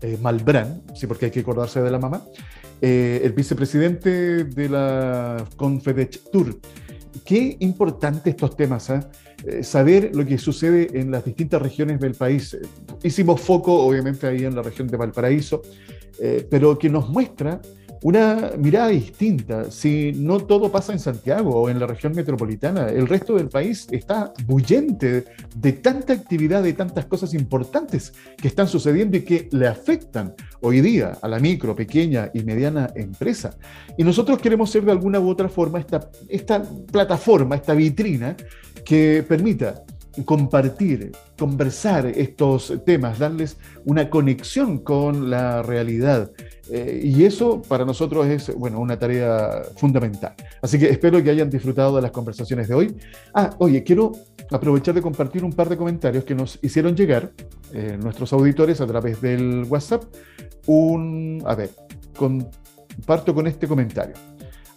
eh, 0.03 0.19
Malbrán, 0.21 0.83
sí, 0.95 1.07
porque 1.07 1.27
hay 1.27 1.31
que 1.31 1.41
acordarse 1.41 1.81
de 1.81 1.91
la 1.91 1.99
mamá, 1.99 2.23
el 2.83 3.33
vicepresidente 3.33 4.45
de 4.45 4.69
la 4.69 5.45
Confedech 5.57 6.31
Tour 6.31 6.59
Qué 7.25 7.57
importante 7.61 8.31
estos 8.31 8.57
temas, 8.57 8.91
¿eh? 8.91 9.01
Eh, 9.47 9.65
saber 9.65 10.11
lo 10.15 10.27
que 10.27 10.37
sucede 10.37 10.89
en 10.99 11.11
las 11.11 11.25
distintas 11.25 11.63
regiones 11.63 11.99
del 12.01 12.15
país. 12.15 12.57
Hicimos 13.03 13.41
foco, 13.41 13.75
obviamente, 13.75 14.27
ahí 14.27 14.45
en 14.45 14.55
la 14.55 14.63
región 14.63 14.87
de 14.87 14.97
Valparaíso, 14.97 15.63
eh, 16.21 16.47
pero 16.51 16.79
que 16.79 16.91
nos 16.91 17.09
muestra 17.09 17.61
una 18.03 18.53
mirada 18.59 18.89
distinta. 18.89 19.71
Si 19.71 20.13
no 20.13 20.41
todo 20.41 20.71
pasa 20.71 20.93
en 20.93 20.99
Santiago 20.99 21.51
o 21.51 21.69
en 21.69 21.79
la 21.79 21.87
región 21.87 22.15
metropolitana, 22.15 22.89
el 22.89 23.07
resto 23.07 23.35
del 23.35 23.49
país 23.49 23.87
está 23.91 24.33
bullente 24.47 25.25
de 25.57 25.73
tanta 25.73 26.13
actividad, 26.13 26.63
de 26.63 26.73
tantas 26.73 27.07
cosas 27.07 27.35
importantes 27.35 28.13
que 28.37 28.49
están 28.49 28.69
sucediendo 28.69 29.17
y 29.17 29.23
que 29.23 29.49
le 29.53 29.67
afectan 29.67 30.35
hoy 30.61 30.81
día 30.81 31.19
a 31.21 31.29
la 31.29 31.39
micro, 31.39 31.77
pequeña 31.77 32.31
y 32.33 32.43
mediana 32.43 32.91
empresa. 32.95 33.57
Y 33.99 34.05
nosotros 34.05 34.39
queremos 34.41 34.71
ser 34.71 34.85
de 34.85 34.93
alguna 34.93 35.21
u 35.21 35.29
otra 35.29 35.49
forma 35.49 35.79
esta, 35.79 36.11
esta 36.29 36.63
plataforma, 36.91 37.57
esta 37.57 37.75
vitrina 37.75 38.37
que 38.85 39.25
permita 39.29 39.85
compartir, 40.25 41.13
conversar 41.39 42.07
estos 42.07 42.73
temas, 42.85 43.19
darles 43.19 43.57
una 43.85 44.11
conexión 44.11 44.79
con 44.79 45.31
la 45.31 45.63
realidad. 45.63 46.33
Eh, 46.73 47.01
y 47.03 47.25
eso 47.25 47.61
para 47.63 47.85
nosotros 47.85 48.27
es 48.27 48.55
bueno, 48.55 48.79
una 48.79 48.99
tarea 48.99 49.63
fundamental. 49.77 50.35
Así 50.63 50.79
que 50.79 50.89
espero 50.89 51.23
que 51.23 51.31
hayan 51.31 51.51
disfrutado 51.51 51.97
de 51.97 52.03
las 52.03 52.13
conversaciones 52.13 52.69
de 52.69 52.75
hoy. 52.75 52.97
Ah, 53.35 53.51
oye, 53.59 53.83
quiero 53.83 54.13
aprovechar 54.51 54.95
de 54.95 55.03
compartir 55.03 55.45
un 55.45 55.53
par 55.53 55.69
de 55.69 55.77
comentarios 55.77 56.25
que 56.25 56.35
nos 56.35 56.59
hicieron 56.63 56.95
llegar 56.95 57.33
eh, 57.73 57.99
nuestros 58.01 58.33
auditores 58.33 58.81
a 58.81 58.87
través 58.87 59.21
del 59.21 59.65
WhatsApp. 59.69 60.05
Un, 60.67 61.43
a 61.45 61.55
ver, 61.55 61.71
comparto 62.17 63.35
con 63.35 63.47
este 63.47 63.67
comentario. 63.67 64.15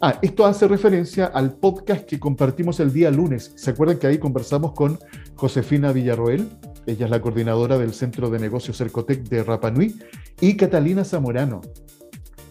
Ah, 0.01 0.19
esto 0.21 0.45
hace 0.45 0.67
referencia 0.67 1.27
al 1.27 1.53
podcast 1.53 2.05
que 2.05 2.19
compartimos 2.19 2.79
el 2.79 2.91
día 2.91 3.09
lunes. 3.09 3.53
¿Se 3.55 3.71
acuerdan 3.71 3.99
que 3.99 4.07
ahí 4.07 4.17
conversamos 4.17 4.73
con 4.73 4.99
Josefina 5.35 5.91
Villarroel? 5.91 6.49
Ella 6.85 7.05
es 7.05 7.11
la 7.11 7.21
coordinadora 7.21 7.77
del 7.77 7.93
Centro 7.93 8.29
de 8.29 8.39
Negocios 8.39 8.77
Cercotec 8.77 9.23
de 9.23 9.43
Rapanui. 9.43 9.95
Y 10.41 10.57
Catalina 10.57 11.03
Zamorano, 11.03 11.61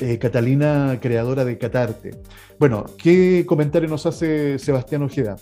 eh, 0.00 0.18
Catalina, 0.18 0.98
creadora 1.00 1.44
de 1.44 1.58
Catarte. 1.58 2.10
Bueno, 2.58 2.86
¿qué 2.98 3.44
comentario 3.46 3.88
nos 3.88 4.06
hace 4.06 4.58
Sebastián 4.58 5.02
Ojeda? 5.02 5.36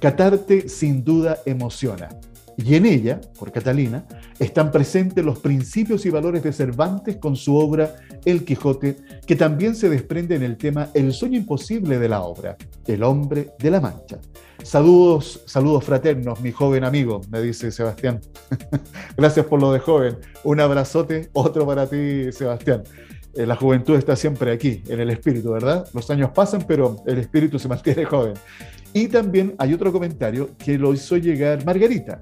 Catarte 0.00 0.68
sin 0.68 1.04
duda 1.04 1.38
emociona. 1.44 2.08
Y 2.64 2.74
en 2.74 2.84
ella, 2.84 3.20
por 3.38 3.52
Catalina, 3.52 4.04
están 4.38 4.70
presentes 4.70 5.24
los 5.24 5.38
principios 5.38 6.04
y 6.04 6.10
valores 6.10 6.42
de 6.42 6.52
Cervantes 6.52 7.16
con 7.16 7.34
su 7.34 7.56
obra 7.56 7.96
El 8.24 8.44
Quijote, 8.44 8.96
que 9.26 9.36
también 9.36 9.74
se 9.74 9.88
desprende 9.88 10.34
en 10.34 10.42
el 10.42 10.56
tema 10.56 10.90
El 10.92 11.12
sueño 11.12 11.38
imposible 11.38 11.98
de 11.98 12.08
la 12.08 12.22
obra, 12.22 12.56
El 12.86 13.02
hombre 13.02 13.52
de 13.58 13.70
la 13.70 13.80
mancha. 13.80 14.18
Saludos, 14.62 15.42
saludos 15.46 15.84
fraternos, 15.84 16.40
mi 16.40 16.52
joven 16.52 16.84
amigo, 16.84 17.22
me 17.30 17.40
dice 17.40 17.70
Sebastián. 17.70 18.20
Gracias 19.16 19.46
por 19.46 19.60
lo 19.60 19.72
de 19.72 19.78
joven. 19.78 20.18
Un 20.44 20.60
abrazote, 20.60 21.30
otro 21.32 21.66
para 21.66 21.86
ti, 21.86 22.30
Sebastián. 22.30 22.82
Eh, 23.34 23.46
la 23.46 23.56
juventud 23.56 23.96
está 23.96 24.16
siempre 24.16 24.52
aquí, 24.52 24.82
en 24.86 25.00
el 25.00 25.08
espíritu, 25.08 25.52
¿verdad? 25.52 25.86
Los 25.94 26.10
años 26.10 26.30
pasan, 26.34 26.64
pero 26.68 26.96
el 27.06 27.18
espíritu 27.18 27.58
se 27.58 27.68
mantiene 27.68 28.04
joven. 28.04 28.34
Y 28.92 29.08
también 29.08 29.54
hay 29.56 29.72
otro 29.72 29.92
comentario 29.92 30.50
que 30.58 30.76
lo 30.76 30.92
hizo 30.92 31.16
llegar 31.16 31.64
Margarita 31.64 32.20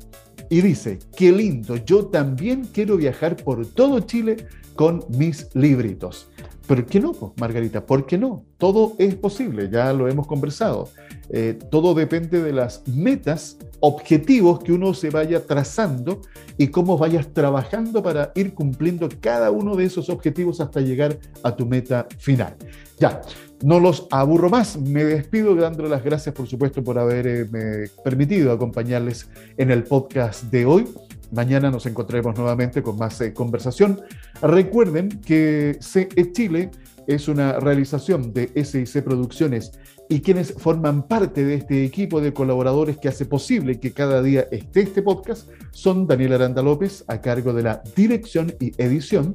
y 0.50 0.60
dice, 0.60 0.98
qué 1.16 1.32
lindo, 1.32 1.76
yo 1.76 2.06
también 2.06 2.68
quiero 2.72 2.96
viajar 2.96 3.36
por 3.36 3.66
todo 3.66 4.00
Chile 4.00 4.46
con 4.74 5.04
mis 5.08 5.48
libritos. 5.54 6.28
¿Por 6.68 6.84
qué 6.84 7.00
no, 7.00 7.32
Margarita? 7.40 7.86
¿Por 7.86 8.04
qué 8.04 8.18
no? 8.18 8.44
Todo 8.58 8.92
es 8.98 9.14
posible, 9.14 9.70
ya 9.72 9.90
lo 9.94 10.06
hemos 10.06 10.26
conversado. 10.26 10.90
Eh, 11.30 11.58
todo 11.70 11.94
depende 11.94 12.42
de 12.42 12.52
las 12.52 12.86
metas, 12.86 13.56
objetivos 13.80 14.58
que 14.58 14.72
uno 14.72 14.92
se 14.92 15.08
vaya 15.08 15.46
trazando 15.46 16.20
y 16.58 16.68
cómo 16.68 16.98
vayas 16.98 17.32
trabajando 17.32 18.02
para 18.02 18.32
ir 18.34 18.52
cumpliendo 18.52 19.08
cada 19.18 19.50
uno 19.50 19.76
de 19.76 19.86
esos 19.86 20.10
objetivos 20.10 20.60
hasta 20.60 20.82
llegar 20.82 21.18
a 21.42 21.56
tu 21.56 21.64
meta 21.64 22.06
final. 22.18 22.54
Ya, 22.98 23.22
no 23.62 23.80
los 23.80 24.06
aburro 24.10 24.50
más, 24.50 24.76
me 24.78 25.04
despido 25.04 25.54
dándole 25.54 25.88
las 25.88 26.04
gracias, 26.04 26.34
por 26.34 26.46
supuesto, 26.48 26.84
por 26.84 26.98
haberme 26.98 27.88
permitido 28.04 28.52
acompañarles 28.52 29.30
en 29.56 29.70
el 29.70 29.84
podcast 29.84 30.44
de 30.44 30.66
hoy. 30.66 30.84
Mañana 31.30 31.70
nos 31.70 31.86
encontraremos 31.86 32.36
nuevamente 32.36 32.82
con 32.82 32.96
más 32.96 33.20
eh, 33.20 33.32
conversación. 33.32 34.00
Recuerden 34.40 35.08
que 35.08 35.76
CE 35.80 36.32
Chile 36.32 36.70
es 37.06 37.28
una 37.28 37.58
realización 37.58 38.32
de 38.32 38.50
SIC 38.64 39.02
Producciones 39.02 39.72
y 40.08 40.20
quienes 40.20 40.54
forman 40.54 41.06
parte 41.06 41.44
de 41.44 41.54
este 41.54 41.84
equipo 41.84 42.20
de 42.20 42.32
colaboradores 42.32 42.98
que 42.98 43.08
hace 43.08 43.26
posible 43.26 43.80
que 43.80 43.92
cada 43.92 44.22
día 44.22 44.46
esté 44.50 44.82
este 44.82 45.02
podcast 45.02 45.48
son 45.70 46.06
Daniel 46.06 46.34
Aranda 46.34 46.62
López 46.62 47.04
a 47.08 47.20
cargo 47.20 47.52
de 47.52 47.62
la 47.62 47.82
dirección 47.94 48.54
y 48.60 48.72
edición, 48.82 49.34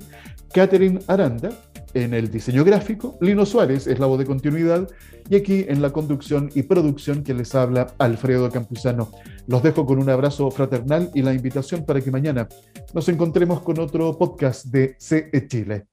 Catherine 0.52 1.00
Aranda 1.08 1.50
en 1.94 2.14
el 2.14 2.32
diseño 2.32 2.64
gráfico, 2.64 3.18
Lino 3.22 3.46
Suárez 3.46 3.88
es 3.88 4.00
la 4.00 4.06
voz 4.06 4.20
de 4.20 4.26
continuidad 4.26 4.90
y 5.30 5.36
aquí 5.36 5.66
en 5.68 5.82
la 5.82 5.92
conducción 5.92 6.50
y 6.54 6.64
producción 6.64 7.24
que 7.24 7.34
les 7.34 7.54
habla 7.56 7.94
Alfredo 7.98 8.50
Campuzano. 8.50 9.12
Los 9.48 9.64
dejo 9.64 9.86
con 9.86 10.00
un 10.00 10.10
abrazo 10.10 10.50
fraternal 10.52 11.12
y 11.14 11.22
la 11.22 11.34
invitación 11.34 11.86
para 11.86 12.02
que 12.02 12.12
mañana 12.12 12.48
nos 12.94 13.08
encontremos 13.10 13.62
con 13.62 13.80
otro 13.80 14.18
podcast 14.18 14.66
de 14.66 14.96
CE 15.00 15.48
Chile. 15.48 15.93